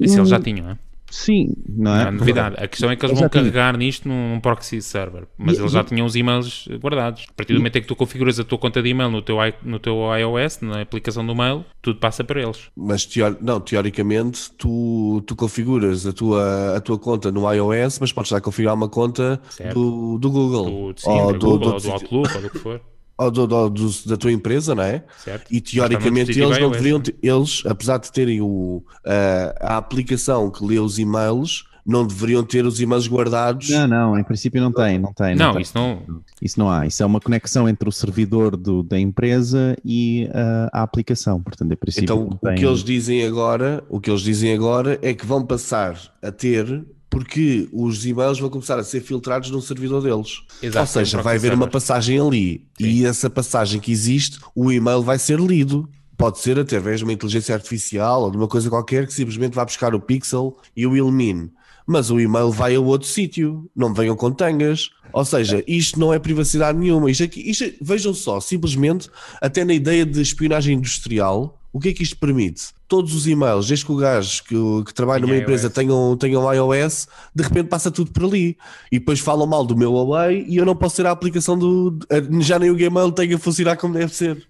[0.00, 0.78] Isso eles já tinham, não é?
[1.10, 2.10] Sim, não Não é?
[2.10, 2.56] novidade.
[2.58, 5.24] A questão é que eles vão carregar nisto num proxy server.
[5.36, 7.26] Mas E- eles e- já tinham os e-mails guardados.
[7.28, 9.38] A partir do momento em que tu configuras a tua conta de e-mail no teu,
[9.44, 12.68] i- no teu iOS, na aplicação do mail, tudo passa para eles.
[12.76, 18.12] Mas teor- não, teoricamente tu, tu configuras a tua, a tua conta no iOS, mas
[18.12, 19.40] podes já configurar uma conta
[19.74, 22.50] do, do Google Do, sim, ou do, do, Google, do- ou do Outlook, ou do
[22.50, 22.80] que for.
[23.28, 25.04] do- do- do- da tua empresa, não é?
[25.22, 25.46] Certo?
[25.50, 30.78] E teoricamente eles não deveriam eles, apesar de terem o, a, a aplicação que lê
[30.78, 33.68] os e-mails, não deveriam ter os e-mails guardados.
[33.70, 35.34] Não, não, em princípio não tem, não tem.
[35.34, 35.62] Não, tem.
[35.62, 36.02] isso não.
[36.40, 36.86] Isso não há.
[36.86, 40.28] Isso é uma conexão entre o servidor do- da empresa e
[40.72, 41.42] a aplicação.
[41.42, 42.54] Portanto, em princípio, Então, não o tem.
[42.56, 46.84] que eles dizem agora, o que eles dizem agora é que vão passar a ter
[47.10, 50.42] porque os e-mails vão começar a ser filtrados no servidor deles.
[50.62, 55.02] Exato, Ou seja, vai haver uma passagem ali e essa passagem que existe, o e-mail
[55.02, 55.90] vai ser lido.
[56.16, 59.64] Pode ser através de uma inteligência artificial ou de uma coisa qualquer que simplesmente vai
[59.64, 61.50] buscar o pixel e o elimine.
[61.86, 64.90] Mas o e-mail vai a outro sítio, não venham com tangas.
[65.12, 67.10] Ou seja, isto não é privacidade nenhuma.
[67.10, 69.08] Isto aqui, isto, vejam só, simplesmente,
[69.40, 72.68] até na ideia de espionagem industrial, o que é que isto permite?
[72.88, 75.42] Todos os e-mails, desde que o gajo que, que trabalha numa iOS.
[75.42, 78.56] empresa tenham, tenham iOS, de repente passa tudo por ali.
[78.90, 81.98] E depois falam mal do meu Huawei e eu não posso ter a aplicação do.
[82.40, 84.44] Já nem o Gmail tem a funcionar como deve ser.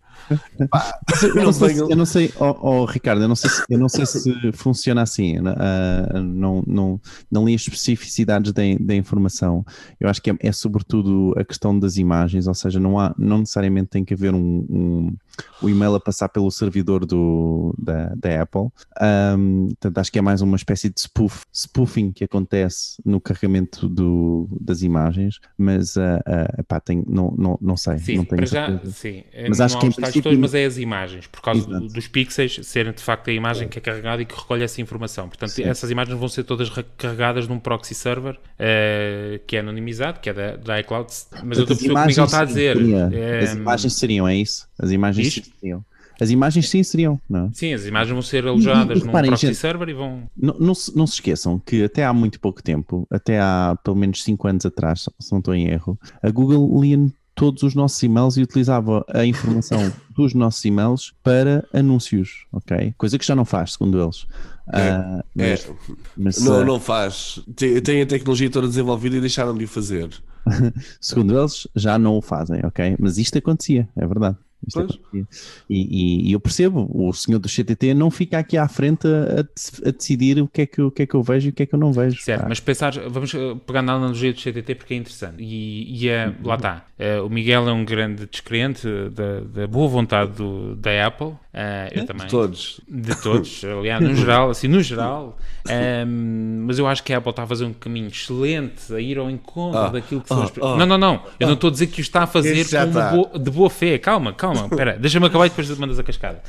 [1.35, 3.89] Eu não sei, eu não sei oh, oh, Ricardo, eu não sei se, eu não
[3.89, 5.37] sei se funciona assim.
[5.39, 7.01] ah, não, não,
[7.31, 9.65] não li as especificidades da, da informação.
[9.99, 13.39] Eu acho que é, é sobretudo a questão das imagens, ou seja, não, há, não
[13.39, 15.17] necessariamente tem que haver um, um-
[15.63, 18.69] o e-mail a passar pelo servidor do, da, da Apple.
[19.01, 23.89] Ahm, portanto, acho que é mais uma espécie de spoof, spoofing que acontece no carregamento
[23.89, 26.21] do, das imagens, mas ah,
[26.59, 27.99] epá, tenho- não, não, não sei.
[27.99, 28.93] Sim, não tenho já, certeza.
[28.93, 29.25] sim.
[29.49, 31.87] Mas não acho que em princípio- todos, mas é as imagens, por causa Exato.
[31.87, 34.81] do- dos pixels serem de facto a imagem que é carregada e que recolhe essa
[34.81, 35.29] informação.
[35.29, 35.65] Portanto, Sim.
[35.65, 40.33] essas imagens vão ser todas carregadas num proxy server eh, que é anonimizado, que é
[40.33, 41.11] da, da iCloud.
[41.45, 42.77] Mas eu estou a perceber o que o Miguel está a dizer.
[42.77, 43.11] seria.
[43.13, 44.69] Eh, As imagens seriam, é isso?
[44.81, 45.85] As imagens sim seriam.
[46.21, 47.51] As imagens sim seriam, não é?
[47.55, 50.25] Sim, as imagens vão ser alojadas e num reparem, proxy gente- server e vão.
[50.37, 53.97] Não, não, se, não se esqueçam que até há muito pouco tempo, até há pelo
[53.97, 56.99] menos 5 anos atrás, se não estou em erro, a Google lia
[57.35, 62.93] todos os nossos e-mails e utilizava a informação dos nossos e-mails para anúncios, ok?
[62.99, 64.27] Coisa que já não faz, segundo eles.
[64.71, 65.71] Ah, É, mas,
[66.17, 67.41] mas, não, ah, não faz.
[67.57, 70.11] Tem, tem a tecnologia toda desenvolvida e deixaram de o fazer.
[71.01, 72.95] segundo eles, já não o fazem, ok?
[72.99, 74.37] Mas isto acontecia, é verdade.
[74.69, 75.27] Acontecia.
[75.69, 79.43] E, e- eu percebo, o senhor do CTT não fica aqui à frente a, a
[79.43, 81.51] dec- a decidir o que, é que, eu- o que é que eu vejo e
[81.51, 82.21] o que é que eu não vejo.
[82.23, 82.49] Certo, pá.
[82.49, 85.43] mas pensar, vamos eh, pegar na analogia do CTT porque é interessante.
[85.43, 86.85] E, e é, lá está.
[86.99, 91.33] Eh, o Miguel é um grande descrente da, da boa vontade do, da Apple.
[91.53, 92.29] Eh, eu também.
[92.29, 92.81] Todos.
[92.89, 95.39] De todos, aliás, no geral, assim, no geral.
[95.69, 99.19] Ehm, mas eu acho que a Apple está a fazer um caminho excelente a ir
[99.19, 100.53] ao encontro Ah, daquilo que são ah, as.
[100.61, 101.23] ah, não, não, não.
[101.39, 103.99] Eu não estou a dizer que o está a fazer de boa fé.
[103.99, 104.50] Calma, calma.
[104.55, 106.43] Calma, espera, deixa-me acabar e depois mandas a cascada.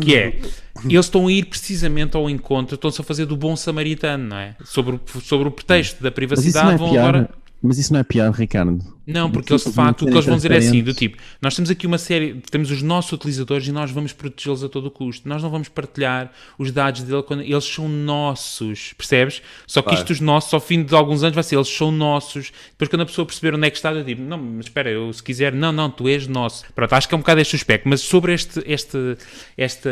[0.00, 0.40] Que é,
[0.84, 4.54] eles estão a ir precisamente ao encontro, estão-se a fazer do bom samaritano, não é?
[4.64, 7.00] Sobre, o- sobre o pretexto da não privacidade, é vão pior.
[7.08, 7.30] agora.
[7.60, 8.78] Mas isso não é pior, Ricardo.
[9.04, 10.94] Não, porque eles de Tipo, não facto o que eles vão dizer é assim: do
[10.94, 14.68] tipo, nós temos aqui uma série, temos os nossos utilizadores e nós vamos protegê-los a
[14.68, 15.28] todo o custo.
[15.28, 19.42] Nós não vamos partilhar os dados dele quando eles são nossos, percebes?
[19.66, 20.02] Só que Claro.
[20.02, 22.52] isto, os nossos, ao fim de alguns anos, vai ser eles são nossos.
[22.72, 25.12] Depois, quando a pessoa perceber onde é que está, eu digo: não, mas espera, eu
[25.12, 26.64] se quiser, não, não, tu és nosso.
[26.74, 29.16] Pronto, acho que é um bocado este aspecto, mas sobre este, este,
[29.56, 29.90] esta,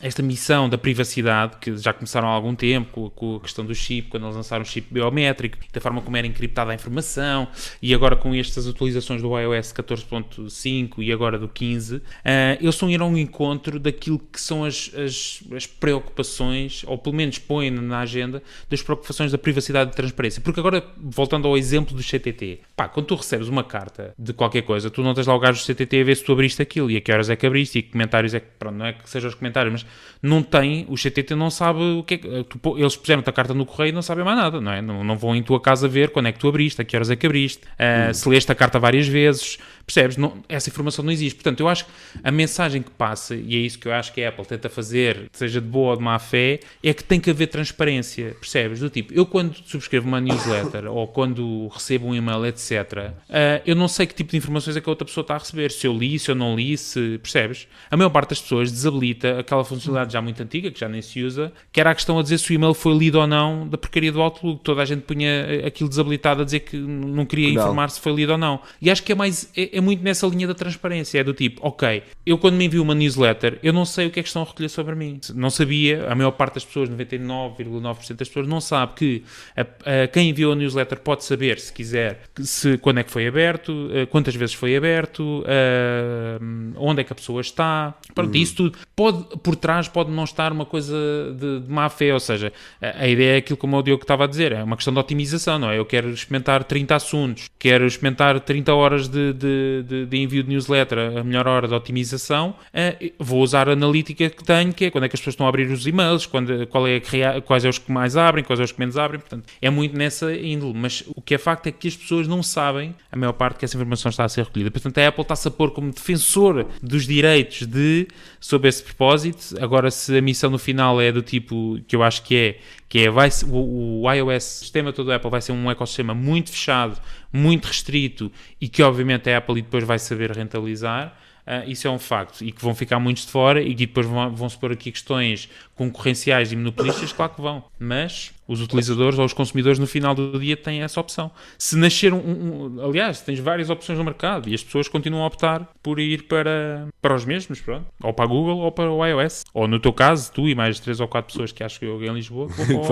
[0.00, 4.08] esta missão da privacidade, que já começaram há algum tempo, com, a questão do chip,
[4.08, 7.48] quando eles lançaram o chip biométrico, da forma como era encriptada a informação,
[7.82, 12.88] e agora com estas atualizações do iOS 14.5 e agora do 15, ah, eles estão
[12.88, 17.70] a ir ao encontro daquilo que são as, as, as preocupações, ou pelo menos põem
[17.70, 20.40] na agenda, das preocupações da privacidade e transparência.
[20.40, 24.62] Porque agora, voltando ao exemplo do CTT, pá, quando tu recebes uma carta de qualquer
[24.62, 26.90] coisa, tu não tens lá o gajo do CTT a ver se tu abriste aquilo
[26.90, 28.92] e a que horas é que abriste e que comentários é que, pronto, não é
[28.92, 29.87] que sejam os comentários, mas
[30.22, 33.54] não tem, o CTT não sabe o que é que, tu eles puseram-te a carta
[33.54, 34.82] no correio e não sabem mais nada, não é?
[34.82, 37.10] Não, não vão em tua casa ver quando é que tu abriste, a que horas
[37.10, 39.58] é que abriste, ah, se leste a carta várias vezes,
[39.88, 40.18] percebes?
[40.18, 41.36] Não, essa informação não existe.
[41.36, 41.90] Portanto, eu acho que
[42.22, 45.30] a mensagem que passa, e é isso que eu acho que a Apple tenta fazer,
[45.32, 48.80] seja de boa ou de má fé, é que tem que haver transparência, percebes?
[48.80, 53.74] Do tipo, eu quando subscrevo uma newsletter ou quando recebo um e-mail, etc., ah, eu
[53.74, 55.86] não sei que tipo de informações é que a outra pessoa está a receber, se
[55.86, 57.66] eu li, se eu não li, se percebes?
[57.90, 61.22] A maior parte das pessoas desabilita aquela funcionalidade já muito antiga, que já nem se
[61.22, 63.78] usa, que era a questão a dizer se o e-mail foi lido ou não da
[63.78, 64.62] porcaria do Outlook.
[64.62, 67.62] Toda a gente punha aquilo desabilitado a dizer que não queria Não.
[67.62, 68.60] informar se foi lido ou não.
[68.82, 71.60] E acho que é mais é, é muito nessa linha da transparência, é do tipo,
[71.66, 74.42] ok, eu quando me envio uma newsletter, eu não sei o que é que estão
[74.42, 75.20] a recolher sobre mim.
[75.34, 79.22] Não sabia, a maior parte das pessoas, 99,9% das pessoas, não sabe que
[79.56, 79.62] a-
[80.04, 83.90] a- quem enviou a newsletter pode saber, se quiser, se, quando é que foi aberto,
[83.92, 86.38] eh, quantas vezes foi aberto, eh,
[86.76, 87.94] onde é que a pessoa está.
[88.14, 88.78] Pronto, isso tudo.
[88.94, 90.96] Pode, por trás pode não estar uma coisa
[91.38, 94.24] de, de má fé, ou seja, a, a ideia é aquilo como o Diogo estava
[94.24, 95.78] a dizer, é uma questão de otimização, não é?
[95.78, 100.48] Eu quero experimentar 30 assuntos, quero experimentar 30 horas de, de, de- de envio de
[100.50, 104.90] newsletter, a melhor hora de otimização, eh, vou usar a analítica que tenho, que é
[104.90, 107.64] quando é que as pessoas estão a abrir os e-mails, quando, qual é que quais
[107.64, 110.32] é os que mais abrem, quais é os que menos abrem, portanto, é muito nessa
[110.34, 113.58] índole, mas o que é facto é que as pessoas não sabem, a maior parte,
[113.58, 114.70] que essa informação está a ser recolhida.
[114.70, 118.06] Portanto, a Apple está-se a pôr como defensora dos direitos de,
[118.40, 122.22] sob esse propósito, agora se a missão no final é do tipo que eu acho
[122.22, 122.58] que é,
[122.88, 126.14] que é vai, o, o iOS, o sistema todo da Apple vai ser um ecossistema
[126.14, 126.98] muito fechado,
[127.32, 131.16] muito restrito e que obviamente a Apple depois vai saber rentabilizar.
[131.50, 132.44] Ah, isso é um facto.
[132.44, 134.92] E que vão ficar muitos de fora e que depois vão, vão se pôr aqui
[134.92, 137.64] questões concorrenciais e monopolistas, claro que vão.
[137.78, 141.30] Mas os utilizadores ou os consumidores no final do dia têm essa opção.
[141.56, 145.26] Se nascer um, um- aliás, tens várias opções no mercado e as pessoas continuam a
[145.26, 147.86] optar por ir para, para os mesmos, pronto.
[148.02, 149.44] Ou para a Google ou para o iOS.
[149.54, 152.02] Ou no teu caso, tu e mais três ou quatro pessoas que acho que eu
[152.02, 152.66] em Lisboa, vão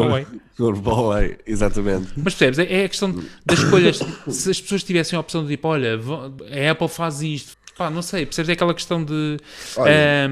[0.57, 1.37] para o Huawei.
[1.47, 2.09] Exatamente.
[2.17, 2.59] Mas percebes?
[2.59, 3.13] É, é a questão
[3.45, 3.99] das escolhas.
[4.29, 8.03] Se as pessoas tivessem a opção de tipo, olha, a Apple faz isto, pá, não
[8.03, 8.49] sei, percebes?
[8.49, 9.37] É aquela questão de
[9.77, 10.29] Olha,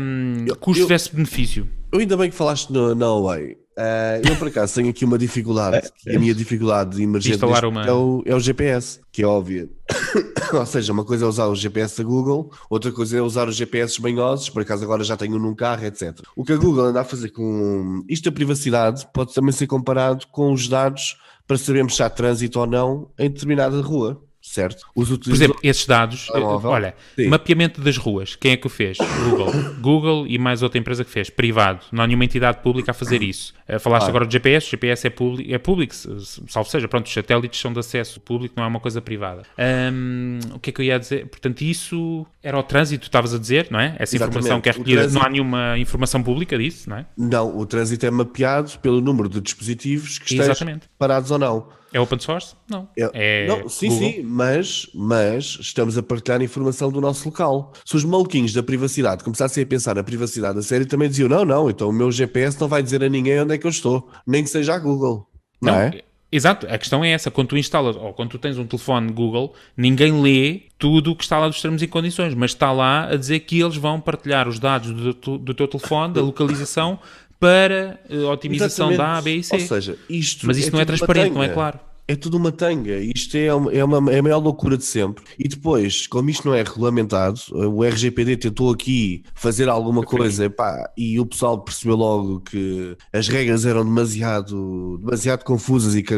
[0.47, 1.69] eu- custo eu- versus benefício.
[1.93, 3.57] Eu ainda bem que falaste no, na Huawei.
[3.77, 5.89] Ah, eu, por acaso, tenho aqui uma dificuldade.
[6.07, 9.69] E a minha dificuldade emergente uma- é, o, é o GPS, que é óbvio.
[10.53, 13.57] Ou seja, uma coisa é usar o GPS da Google, outra coisa é usar os
[13.57, 14.49] GPS banhosos.
[14.49, 16.21] Por acaso, agora já tenho um num carro, etc.
[16.37, 20.27] O que a Google anda a fazer com isto, a privacidade, pode também ser comparado
[20.31, 21.17] com os dados
[21.47, 24.85] para sabermos se há trânsito ou não em determinada rua, certo?
[24.95, 25.41] Os Por utilizadores.
[25.41, 27.29] exemplo, esses dados, olha, Sim.
[27.29, 28.99] mapeamento das ruas, quem é que o fez?
[28.99, 29.53] Google.
[29.81, 31.81] Google e mais outra empresa que fez, privado.
[31.91, 33.55] Não há nenhuma entidade pública a fazer isso.
[33.67, 34.11] Eh, Falaste Ah.
[34.11, 37.73] agora do GPS, o GPS é público, é público, salvo seja, pronto, os satélites são
[37.73, 39.43] de acesso público, não é uma coisa privada.
[39.59, 41.27] Ahm, o que é que eu ia dizer?
[41.27, 43.97] Portanto, isso era o trânsito, estavas a dizer, não é?
[43.99, 44.63] Essa informação Exatamente.
[44.63, 47.07] que é recolhida, trânsito- não há nenhuma informação pública disso, não é?
[47.17, 50.87] Não, o trânsito é mapeado pelo número de dispositivos que Exatamente.
[50.99, 51.69] parados ou não.
[51.95, 52.55] É open source?
[52.69, 52.89] Não.
[52.99, 54.09] É- É não, sim, Google.
[54.11, 57.73] sim, mas, mas estamos a partilhar informação do nosso local.
[57.87, 61.45] Se os maluquinhos da privacidade começassem a pensar na privacidade a sério, também diziam: não,
[61.45, 64.11] não, então o meu GPS não vai dizer a ninguém onde é que eu estou,
[64.27, 65.27] nem que seja a Google.
[65.63, 66.01] Não, Não, é?
[66.33, 67.31] Exato, a questão é essa.
[67.31, 71.23] Quando tu instalas, ou quando tu tens um telefone Google, ninguém lê tudo o que
[71.23, 74.49] está lá dos termos e condições, mas está lá a dizer que eles vão partilhar
[74.49, 76.99] os dados do, do teu telefone, da localização,
[77.45, 79.55] para eh, otimização da A, B e C.
[79.55, 81.79] Ou seja, isto mas isso não é tudo uma transparente, não é claro.
[82.07, 82.99] É tudo uma tanga.
[82.99, 85.25] Isto é, uma, é, uma, é a maior loucura de sempre.
[85.39, 90.91] E depois, como isto não é regulamentado, o RGPD tentou aqui fazer alguma coisa epá,
[90.99, 96.15] e o pessoal percebeu logo que as regras eram demasiado, demasiado confusas e que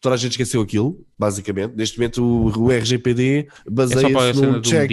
[0.00, 1.74] toda a gente esqueceu aquilo, basicamente.
[1.76, 4.90] Neste momento, o, o RGPD É baseia-se cena num check.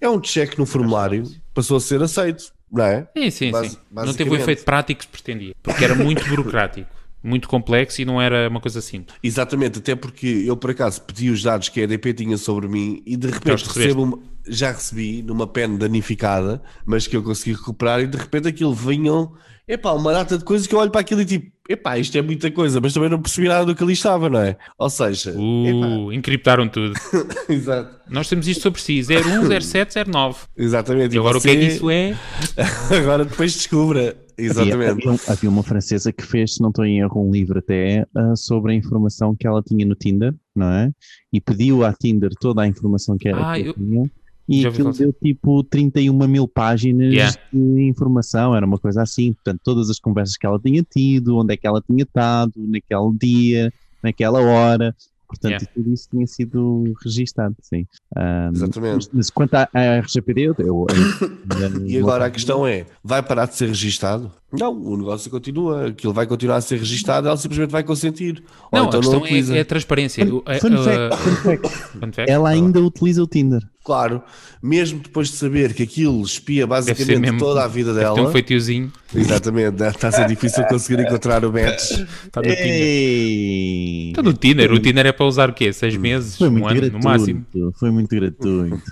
[0.00, 1.24] É um check no formulário
[1.54, 3.08] passou a ser aceito, não é?
[3.16, 3.76] Sim, sim, Basi- sim.
[3.92, 5.54] Não teve o efeito prático que se pretendia.
[5.62, 6.88] Porque era muito burocrático,
[7.22, 9.16] muito complexo e não era uma coisa simples.
[9.22, 13.02] Exatamente, até porque eu por acaso pedi os dados que a EDP tinha sobre mim
[13.04, 14.18] e de repente recebo uma-
[14.48, 19.32] já recebi numa pen danificada, mas que eu consegui recuperar e de repente aquilo vinham,
[19.74, 22.22] epá, uma data de coisas que eu olho para aquilo e tipo, epá, isto é
[22.22, 24.56] muita coisa, mas também não percebi nada do que ali estava, não é?
[24.78, 26.94] Ou seja, Uh, encriptaram tudo.
[27.48, 30.38] exato, Nós temos isto sobre si: 01, 07, 09.
[30.56, 31.14] exatamente.
[31.14, 32.16] E agora o que é que você isso é?
[33.00, 35.08] Agora depois descubra, exatamente.
[35.08, 38.34] havia, havia uma francesa que fez, se não estou em erro, um livro até ah,
[38.36, 40.90] sobre a informação que ela tinha no Tinder, não é?
[41.32, 44.10] E pediu à Tinder toda a informação que, era, Ah, que eu- tinha.
[44.50, 47.36] E aquilo deu tipo 31 mil páginas Yeah.
[47.52, 49.32] de informação, era uma coisa assim.
[49.32, 53.12] Portanto, todas as conversas que ela tinha tido, onde é que ela tinha estado, naquele
[53.20, 53.72] dia,
[54.02, 54.94] naquela hora.
[55.28, 55.68] Portanto, Yeah.
[55.72, 57.86] tudo isso tinha sido registado, sim.
[58.16, 59.08] Ah, Exatamente.
[59.12, 63.46] Mas, quanto à, à RGPD, eu, eu, eu- E agora a questão é: vai parar
[63.46, 64.28] de ser registado?
[64.52, 68.42] Não, o negócio continua, aquilo vai continuar a ser registado, ela simplesmente vai consentir.
[68.72, 69.54] Ou Não, então a questão utiliza.
[69.54, 70.24] é, é a transparência.
[70.34, 71.68] O- a- Fun a- fact, fun fact.
[71.68, 72.28] fun fact?
[72.28, 73.62] Ela ainda utiliza o Tinder.
[73.82, 74.22] Claro,
[74.62, 78.14] mesmo depois de saber que aquilo espia basicamente mesmo- toda a vida Deve ter um
[78.16, 78.92] dela, feitiozinho.
[79.14, 81.90] exatamente, está a ser difícil conseguir encontrar o match.
[81.92, 84.08] Está no Tinder.
[84.10, 84.72] Está no Tinder.
[84.72, 85.72] O Tinder é para usar o quê?
[85.72, 86.36] Seis meses?
[86.36, 87.44] Foi Um muito ano no máximo.
[87.52, 87.78] gratuito.
[87.78, 88.82] Foi muito gratuito.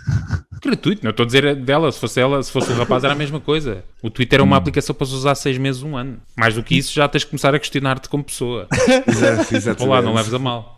[0.63, 3.17] Gratuito, não estou a dizer dela, se fosse ela, se fosse o rapaz era a
[3.17, 3.85] mesma coisa.
[4.03, 6.19] O Twitter é uma aplicação para se usar seis meses, um ano.
[6.37, 8.67] Mais do que isso, já tens de começar a questionar-te como pessoa.
[9.07, 9.83] Exato, exatamente.
[9.83, 10.75] Olá, não leves a mal.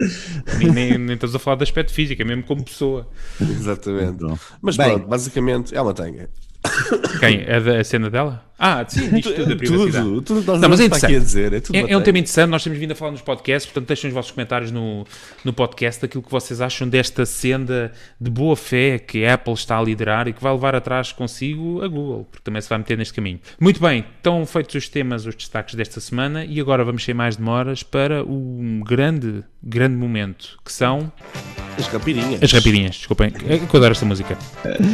[0.59, 3.09] Nem, nem, nem estás a falar de aspecto físico, é mesmo como pessoa.
[3.41, 4.19] Exatamente.
[4.61, 4.89] Mas Bem.
[4.89, 6.29] pronto, basicamente é uma tanga.
[7.19, 7.43] Quem?
[7.47, 8.45] É da a cena dela?
[8.63, 10.05] Ah, sim, diz tudo privacidade.
[10.05, 11.25] Tudo, tudo nós Não, mas é está aqui a interessante.
[11.27, 11.53] dizer.
[11.55, 13.89] É, tudo É, é um tema interessante, nós temos vindo a falar nos podcasts, portanto
[13.89, 15.07] deixem os vossos comentários no,
[15.43, 17.91] no podcast daquilo que vocês acham desta senda
[18.21, 21.83] de boa fé que a Apple está a liderar e que vai levar atrás consigo
[21.83, 23.41] a Google, porque também se vai meter neste caminho.
[23.59, 27.37] Muito bem, estão feitos os temas, os destaques desta semana e agora vamos sem mais
[27.37, 31.11] demoras para um grande, grande momento, que são
[31.79, 32.43] As capirinhas.
[32.43, 32.97] as rapidinhas.
[32.97, 34.37] Desculpem, é que eu adoro esta música.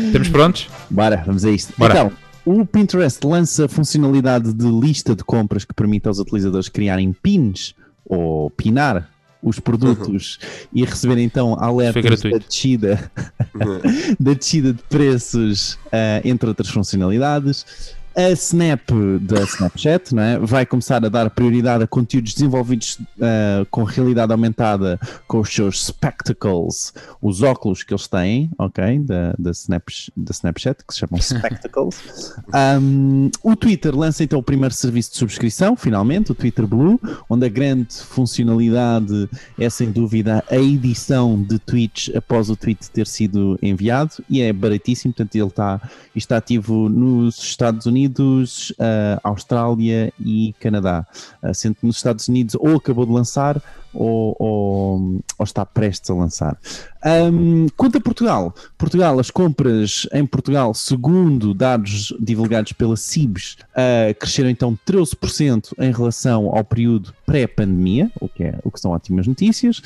[0.06, 0.68] Estamos prontos?
[0.88, 1.72] Bora, vamos a isto.
[1.76, 1.92] Bora.
[1.94, 2.12] Então,
[2.47, 7.74] o Pinterest lança funcionalidade de lista de compras que permite aos utilizadores criarem pins
[8.05, 9.11] ou pinar
[9.42, 10.38] os produtos
[10.72, 13.11] e receberem então alertas da descida,
[14.18, 17.97] da descida de preços, ah, entre outras funcionalidades.
[18.16, 18.90] A Snap
[19.20, 20.38] da Snapchat não é?
[20.38, 24.98] vai começar a dar prioridade a conteúdos desenvolvidos ah, com realidade aumentada
[25.28, 29.00] com os seus spectacles, os óculos que eles têm, ok?
[29.00, 32.34] Da, da, Snaps- da Snapchat, que se chamam spectacles.
[32.80, 36.98] Um, o Twitter lança então o primeiro serviço de subscrição, finalmente, o Twitter Blue,
[37.28, 43.06] onde a grande funcionalidade é sem dúvida a edição de tweets após o tweet ter
[43.06, 45.80] sido enviado e é baratíssimo, portanto ele está,
[46.14, 48.05] está ativo nos Estados Unidos,
[48.78, 51.07] ah, Austrália e Canadá,
[51.42, 53.61] Ah, sendo que nos Estados Unidos ou acabou de lançar
[53.97, 56.57] ou, ou- ou está prestes a lançar.
[57.05, 64.12] Um, quanto a Portugal, Portugal, as compras em Portugal, segundo dados divulgados pela CIBS, ah,
[64.18, 69.26] cresceram então 13% em relação ao período pré-pandemia, o que, é, o que são ótimas
[69.26, 69.80] notícias.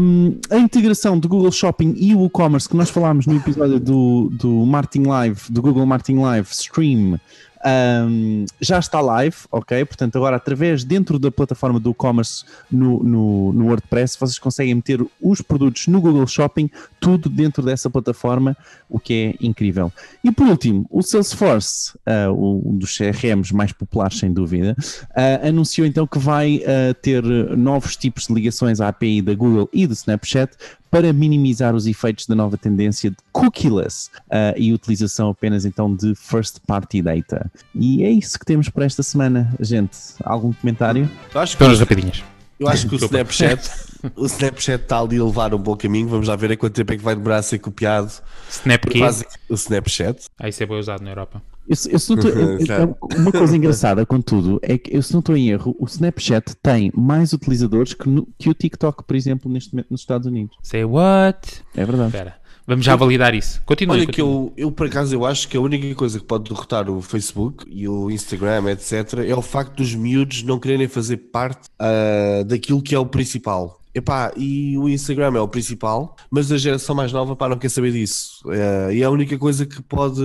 [0.00, 4.30] Um, a integração do Google Shopping e o e-commerce que nós falámos no episódio do,
[4.32, 7.18] do Marketing Live, do Google Marketing Live Stream,
[7.64, 9.84] um, já está live, ok?
[9.84, 15.04] Portanto, agora através dentro da plataforma do e-commerce no, no, no WordPress, vocês conseguem meter
[15.20, 18.56] os produtos no Google Shopping, tudo dentro dessa plataforma,
[18.88, 19.92] o que é incrível.
[20.22, 21.92] E por último, o Salesforce,
[22.34, 24.76] o- um dos CRMs mais populares, sem dúvida,
[25.14, 27.22] ah, anunciou então que vai ah, ter
[27.56, 30.52] novos tipos de ligações à API da Google e do Snapchat
[30.90, 36.14] para minimizar os efeitos da nova tendência de cookieless ah, e utilização apenas então de
[36.14, 37.50] first party data.
[37.74, 39.96] E é isso que temos para esta semana, gente.
[40.24, 41.10] Algum comentário?
[41.34, 42.24] Eu acho que, rapidinhas.
[42.58, 42.98] eu acho que o.
[43.06, 43.70] Snapchat,
[44.14, 46.08] o Snapchat está ali a levar um bom caminho.
[46.08, 48.12] Vamos lá ver a quanto tempo é que vai demorar a ser copiado.
[48.50, 49.00] Snap quê?
[49.48, 50.26] O Snapchat.
[50.38, 51.42] Ah, isso é bem usado na Europa.
[51.68, 52.94] Eu, eu tô- eu- eu- Sabe?
[53.16, 56.92] uma coisa engraçada, contudo, é que eu se não estou em erro, o Snapchat tem
[56.94, 60.56] mais utilizadores que, no- que o TikTok, por exemplo, neste momento nos Estados Unidos.
[60.62, 61.62] Say what?
[61.74, 62.08] É verdade.
[62.08, 62.36] Espera,
[62.66, 63.60] vamos já validar isso.
[63.66, 63.96] Continue.
[63.98, 64.52] Olha que continue.
[64.56, 67.64] eu, eu por acaso eu acho que a única coisa que pode derrotar o Facebook
[67.68, 72.80] e o Instagram, etc, é o facto dos miúdos não quererem fazer parte ah, daquilo
[72.82, 73.80] que é o principal.
[73.96, 77.70] Epá, e o Instagram é o principal, mas a geração mais nova pá, não quer
[77.70, 78.40] saber disso.
[78.50, 80.20] Eh, e a única coisa que pode,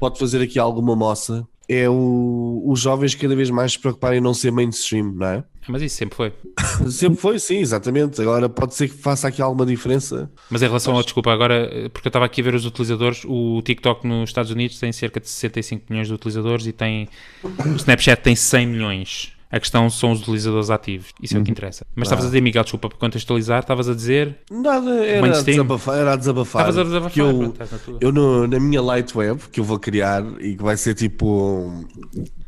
[0.00, 4.20] pode fazer aqui alguma moça é o- os jovens cada vez mais se preocuparem em
[4.20, 5.44] não ser mainstream, não é?
[5.68, 6.32] Mas isso sempre foi.
[6.90, 8.20] Sempre foi, sim, exatamente.
[8.20, 10.28] Agora pode ser que faça aqui alguma diferença.
[10.50, 13.22] Mas em relação ao, desculpa, agora, eh, porque eu estava aqui a ver os utilizadores,
[13.24, 17.08] o TikTok nos Estados Unidos tem cerca de 65 milhões de utilizadores e tem,
[17.44, 19.31] o Snapchat tem 100 milhões.
[19.52, 21.10] A questão são os utilizadores ativos.
[21.22, 21.86] Isso é o que interessa.
[21.94, 24.38] Mas estavas a dizer, Miguel, desculpa por contextualizar, estavas a dizer.
[24.50, 25.98] Nada, era a desabafar.
[25.98, 26.62] Era a desabafar.
[26.62, 29.78] Estavas a desabafar, Que eu, pronto, eu no- na minha light web, que eu vou
[29.78, 31.84] criar e que vai ser tipo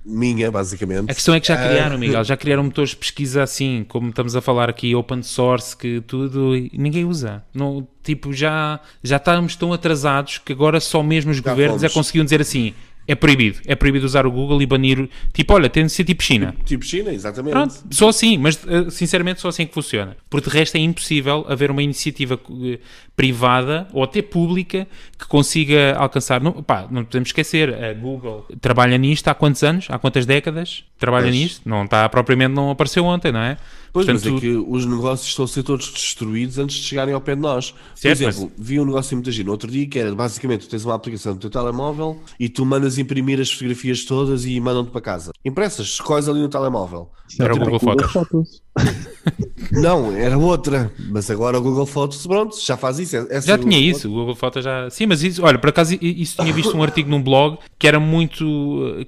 [0.05, 1.11] minha, basicamente.
[1.11, 4.35] A questão é que já criaram, Miguel, já criaram motores de pesquisa assim, como estamos
[4.35, 7.43] a falar aqui, open source, que tudo, e ninguém usa.
[7.55, 11.95] Não, tipo, já, já estamos tão atrasados que agora só mesmo os governos é fomos.
[12.07, 12.73] conseguiam dizer assim,
[13.07, 16.23] é proibido, é proibido usar o Google e banir, tipo, olha, tem de ser tipo
[16.23, 16.55] China.
[16.65, 17.53] Tipo China, exatamente.
[17.53, 20.17] Pronto, só assim, mas eh, sinceramente só assim que funciona.
[20.31, 22.79] Porque de resto é impossível haver uma iniciativa eh,
[23.15, 24.87] privada ou até pública
[25.19, 26.41] que consiga alcançar.
[26.41, 29.87] Não, pá, não podemos esquecer, a Google trabalha nisto há quantos anos?
[29.91, 30.85] Há quantas décadas?
[30.99, 31.35] Trabalha Pois.
[31.35, 31.69] nisto?
[31.69, 33.57] Não está propriamente, não apareceu ontem, não é?
[33.95, 37.14] Pois, mas Portanto, é que os negócios estão a ser todos destruídos antes de chegarem
[37.14, 37.70] ao pé de nós.
[37.70, 40.68] Por Certo, exemplo, vi um negócio muito giro no outro dia que era basicamente tu
[40.68, 44.90] tens uma aplicação no teu telemóvel e tu mandas imprimir as fotografias todas e mandam-te
[44.90, 45.30] para casa.
[45.45, 47.09] Impressas, escolhes ali no telemóvel.
[47.38, 48.64] Era o Google Fotos.
[49.72, 50.93] Não, era outra.
[51.09, 53.16] Mas agora o Google Fotos, pronto, já faz isso.
[53.16, 54.89] É- é Já assim, tinha isso, o Google Fotos já.
[54.91, 57.99] Sim, mas isso, olha, por acaso isso tinha visto um artigo num blog que era
[57.99, 58.45] muito.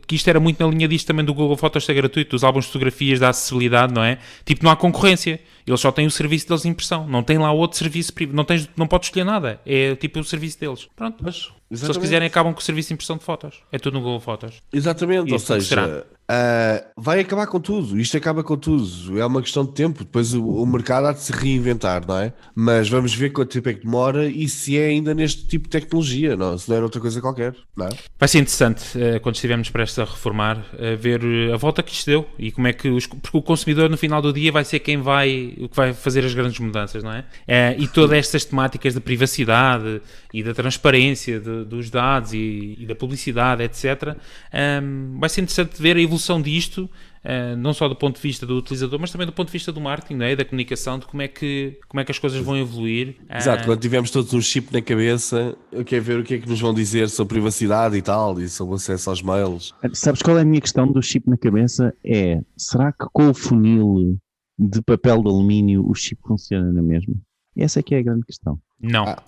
[0.06, 2.64] que isto era muito na linha disto também do Google Fotos ser gratuito, dos álbuns
[2.64, 4.18] de fotografias, da acessibilidade, não é?
[4.44, 5.40] Tipo, não há concorrência.
[5.66, 8.44] Eles só têm o serviço deles de impressão, não tem lá outro serviço privado, não,
[8.44, 10.88] tens, não podes escolher nada, é tipo o serviço deles.
[10.94, 13.56] Pronto, Mas, se eles quiserem, acabam com o serviço de impressão de fotos.
[13.72, 14.62] É tudo no Google Fotos.
[14.72, 17.98] Exatamente, E ou é seja, ah, vai acabar com tudo.
[17.98, 19.18] Isto acaba com tudo.
[19.18, 20.00] É uma questão de tempo.
[20.00, 22.32] Depois o, o mercado há de se reinventar, não é?
[22.54, 25.70] Mas vamos ver quanto tempo é que demora e se é ainda neste tipo de
[25.70, 26.56] tecnologia, não?
[26.58, 27.90] se não era outra coisa qualquer, não é?
[28.18, 31.92] Vai ser interessante eh, quando estivermos prestes a reformar, a ver eh, a volta que
[31.92, 34.64] isto deu e como é que os, porque o consumidor no final do dia vai
[34.64, 37.24] ser quem vai o que vai fazer as grandes mudanças, não é?
[37.46, 40.00] Eh, e todas estas temáticas da privacidade
[40.32, 44.16] e da transparência de- dos dados e, e da publicidade, etc.
[44.52, 46.88] ehm, vai ser interessante ver a evolução disto.
[47.28, 49.72] eh, não só do ponto de vista do utilizador, mas também do ponto de vista
[49.72, 50.36] do marketing, não é?
[50.36, 53.16] da comunicação, de como é que, como é que as coisas vão evoluir.
[53.28, 56.38] Exato, Ah, quando tivermos todos um chip na cabeça, eu quero ver o que é
[56.38, 59.74] que nos vão dizer sobre privacidade e tal, e sobre acesso aos mails.
[59.92, 61.92] Sabes qual é a minha questão do chip na cabeça?
[62.04, 64.16] É, será que com o funil
[64.58, 67.14] de papel de alumínio o chip funciona na mesma?
[67.56, 68.58] Essa é que é a grande questão.
[68.80, 69.04] não.
[69.04, 69.22] Ah.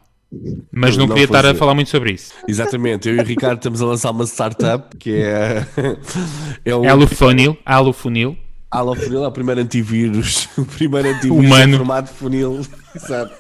[0.71, 2.35] mas não, Não queria estar a falar muito sobre isso.
[2.47, 5.67] Exatamente, eu e o Ricardo estamos a lançar uma startup que é,
[6.65, 8.37] é o Alufunil, alufunil.
[8.71, 11.75] Alofunil, é o primeiro antivírus, o primeiro antivírus Humano.
[11.75, 12.61] em formato funil.
[12.95, 13.35] Exato.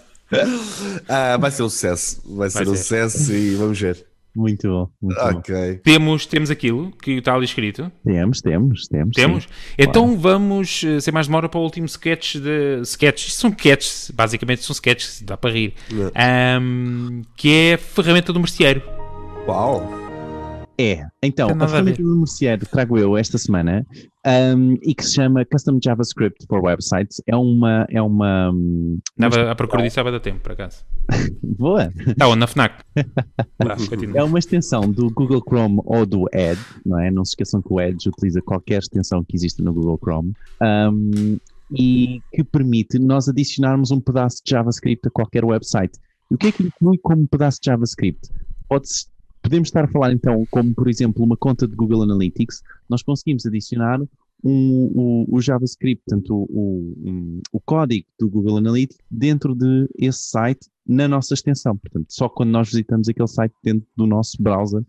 [1.08, 2.82] Ah, vai ser um sucesso, vai, ser Vai um ser.
[3.08, 4.06] sucesso e vamos ver.
[4.34, 4.88] Muito bom.
[5.00, 5.42] Muito bom.
[5.82, 7.90] Temos, temos aquilo que está ali escrito.
[8.04, 9.14] Temos, temos, temos.
[9.14, 9.44] Temos.
[9.44, 9.50] sim.
[9.76, 12.80] Então vamos, eh, sem mais demora, para o último sketch de.
[12.82, 13.28] Sketches.
[13.28, 15.74] Isto são sketches, basicamente são sketches, dá para rir.
[16.14, 18.82] Ahm, que é a ferramenta do merceeiro.
[19.46, 20.07] Uau!
[20.80, 23.84] É, então, do merceário que trago eu esta semana
[24.24, 27.84] um, e que se chama Custom JavaScript for Websites é uma.
[27.90, 30.84] É uma hum, Estava à procura disso há tempo, por acaso.
[31.42, 31.92] boa!
[32.06, 32.38] Está onde?
[32.38, 32.84] Na FNAC.
[34.14, 37.10] É uma extensão do Google Chrome ou do Edge, não é?
[37.10, 41.38] Não se esqueçam que o Edge utiliza qualquer extensão que exista no Google Chrome um,
[41.72, 45.98] e que permite nós adicionarmos um pedaço de JavaScript a qualquer website.
[46.30, 48.30] E o que é que inclui como pedaço de JavaScript?
[48.68, 49.06] Pode-se
[49.42, 53.46] podemos estar a falar então, como por exemplo, uma conta de Google Analytics, nós conseguimos
[53.46, 54.00] adicionar
[54.44, 60.68] um, o, o JavaScript, portanto, o, o, código do Google Analytics dentro de esse site
[60.86, 61.76] na nossa extensão.
[61.76, 64.82] Portanto, só quando nós visitamos aquele site dentro do nosso browser,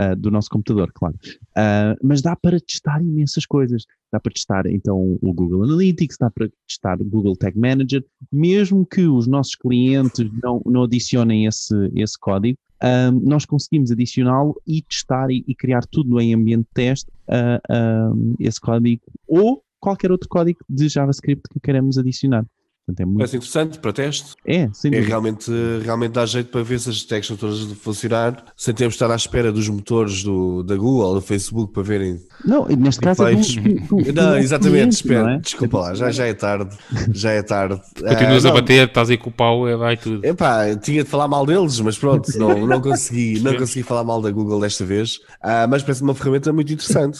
[0.00, 1.16] uh, do nosso computador, claro.
[1.56, 3.84] Uh, mas dá para testar imensas coisas.
[4.12, 8.86] Dá para testar então o Google Analytics, dá para testar o Google Tag Manager, mesmo
[8.86, 14.82] que os nossos clientes não, não adicionem esse, esse código, um, nós conseguimos adicioná-lo e
[14.82, 20.10] testar e, e, criar tudo em ambiente de teste, uh, um, esse código, ou qualquer
[20.10, 22.44] outro código de JavaScript que queremos adicionar.
[22.86, 23.18] Portanto, é muito...
[23.18, 24.36] Parece interessante para teste.
[24.46, 25.50] É, sem é realmente,
[25.82, 29.02] realmente dá jeito para ver se as tags estão todas a funcionar, sem termos de
[29.02, 32.20] estar à espera dos motores do, da Google, do Facebook para verem.
[32.44, 35.38] Não, neste caso é do, do, do, Não, exatamente, espera, é?
[35.38, 36.76] desculpa lá, já, já é tarde,
[37.12, 37.80] já é tarde.
[37.98, 40.24] Continuas uh, a bater, estás aí com o pau, vai tudo.
[40.24, 44.22] Epá, tinha de falar mal deles, mas pronto, não, não, consegui, não consegui falar mal
[44.22, 47.18] da Google desta vez, uh, mas parece uma ferramenta muito interessante.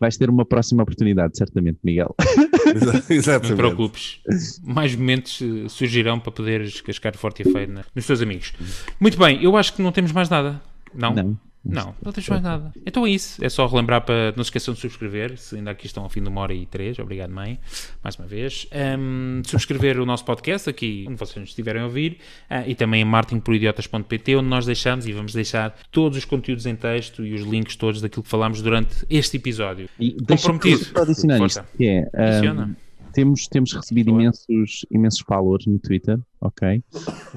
[0.00, 2.14] Vais ter uma próxima oportunidade, certamente, Miguel.
[3.10, 3.28] Exatamente.
[3.28, 4.20] Não te preocupes.
[4.62, 8.52] Mais momentos surgirão para poderes cascar forte e feio nos teus amigos.
[9.00, 10.60] Muito bem, eu acho que não temos mais nada.
[10.94, 11.14] Não?
[11.14, 11.38] Não.
[11.68, 12.72] Não, não tens mais nada.
[12.84, 13.44] Então é isso.
[13.44, 15.36] É só relembrar para não se esqueçam de subscrever.
[15.36, 16.98] Se ainda aqui estão ao fim de uma hora e três.
[16.98, 17.58] Obrigado, mãe.
[18.02, 18.66] Mais uma vez.
[18.98, 22.18] Um, subscrever o nosso podcast aqui, onde vocês nos estiverem a ouvir.
[22.50, 26.74] Uh, e também em marketingporidiotas.pt, onde nós deixamos e vamos deixar todos os conteúdos em
[26.74, 29.88] texto e os links todos daquilo que falámos durante este episódio.
[30.00, 30.84] E Comprometido.
[30.84, 32.76] só adicionar isto, que é, Adiciona.
[33.12, 36.82] temos, temos recebido imensos, imensos followers no Twitter, ok?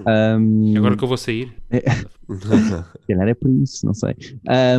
[0.05, 1.53] Um, Agora que eu vou sair.
[2.31, 4.15] Se calhar é por isso, não sei.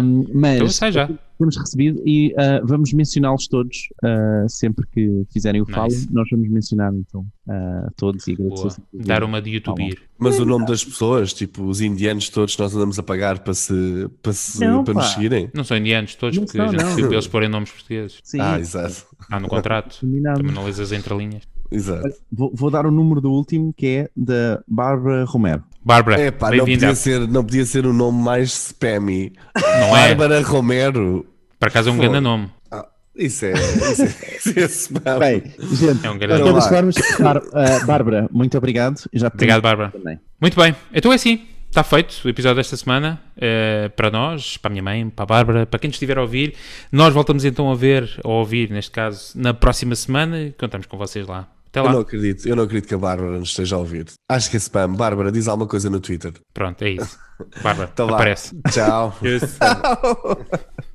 [0.00, 1.08] Um, mas Então sai já.
[1.38, 5.74] temos recebido e ah, vamos mencioná-los todos ah, sempre que fizerem o Nice.
[5.74, 5.98] follow.
[6.12, 8.80] Nós vamos mencionar então a todos e agradecer.
[8.92, 9.98] Dar uma de youtuber.
[10.18, 14.08] Mas o nome das pessoas, tipo, os indianos todos, nós andamos a pagar para, se,
[14.22, 15.50] para, se, Não, para nos seguirem.
[15.52, 18.18] Não são indianos todos, Não porque são, a gente decidiu eles porem nomes portugueses.
[18.22, 19.06] Sim, Ah, exato.
[19.30, 19.98] Ah, no contrato.
[20.00, 20.38] combinado.
[20.40, 21.42] Também não lês as entrelinhas.
[21.72, 22.08] Exato.
[22.30, 25.62] Vou, vou dar o número do último que é da Bárbara Romero.
[25.84, 29.32] Bárbara, É pá, não podia, ser, não podia ser o nome mais spammy.
[29.56, 30.14] Não é?
[30.14, 31.26] Bárbara Romero.
[31.58, 32.48] Por acaso é um grande nome.
[32.70, 33.52] Ah, isso é.
[33.52, 34.06] Isso é,
[34.36, 35.18] isso é spam.
[35.18, 35.42] Bem,
[35.72, 36.60] gente, É um de grande nome.
[36.62, 39.00] formas, Bar- ah, Bárbara, muito obrigado.
[39.12, 39.90] Já Obrigado, Bárbara.
[39.90, 40.20] também.
[40.40, 41.40] Muito bem, então é assim.
[41.68, 43.18] Está feito o episódio desta semana.
[43.36, 46.20] eh, para nós, para a minha mãe, para a Bárbara, para quem nos estiver a
[46.20, 46.54] ouvir.
[46.92, 50.86] Nós voltamos então a ver, ou a ouvir, neste caso, na próxima semana e contamos
[50.86, 51.48] com vocês lá.
[51.72, 51.92] Até Eu lá.
[51.92, 54.04] não acredito, eu não acredito que a Bárbara nos esteja a ouvir.
[54.28, 54.92] Acho que é spam.
[54.92, 56.34] Bárbara, diz alguma coisa no Twitter.
[56.52, 57.18] Pronto, é isso.
[57.62, 58.54] Bárbara, Então aparece.
[58.70, 59.16] Tchau.
[59.22, 59.56] Yes.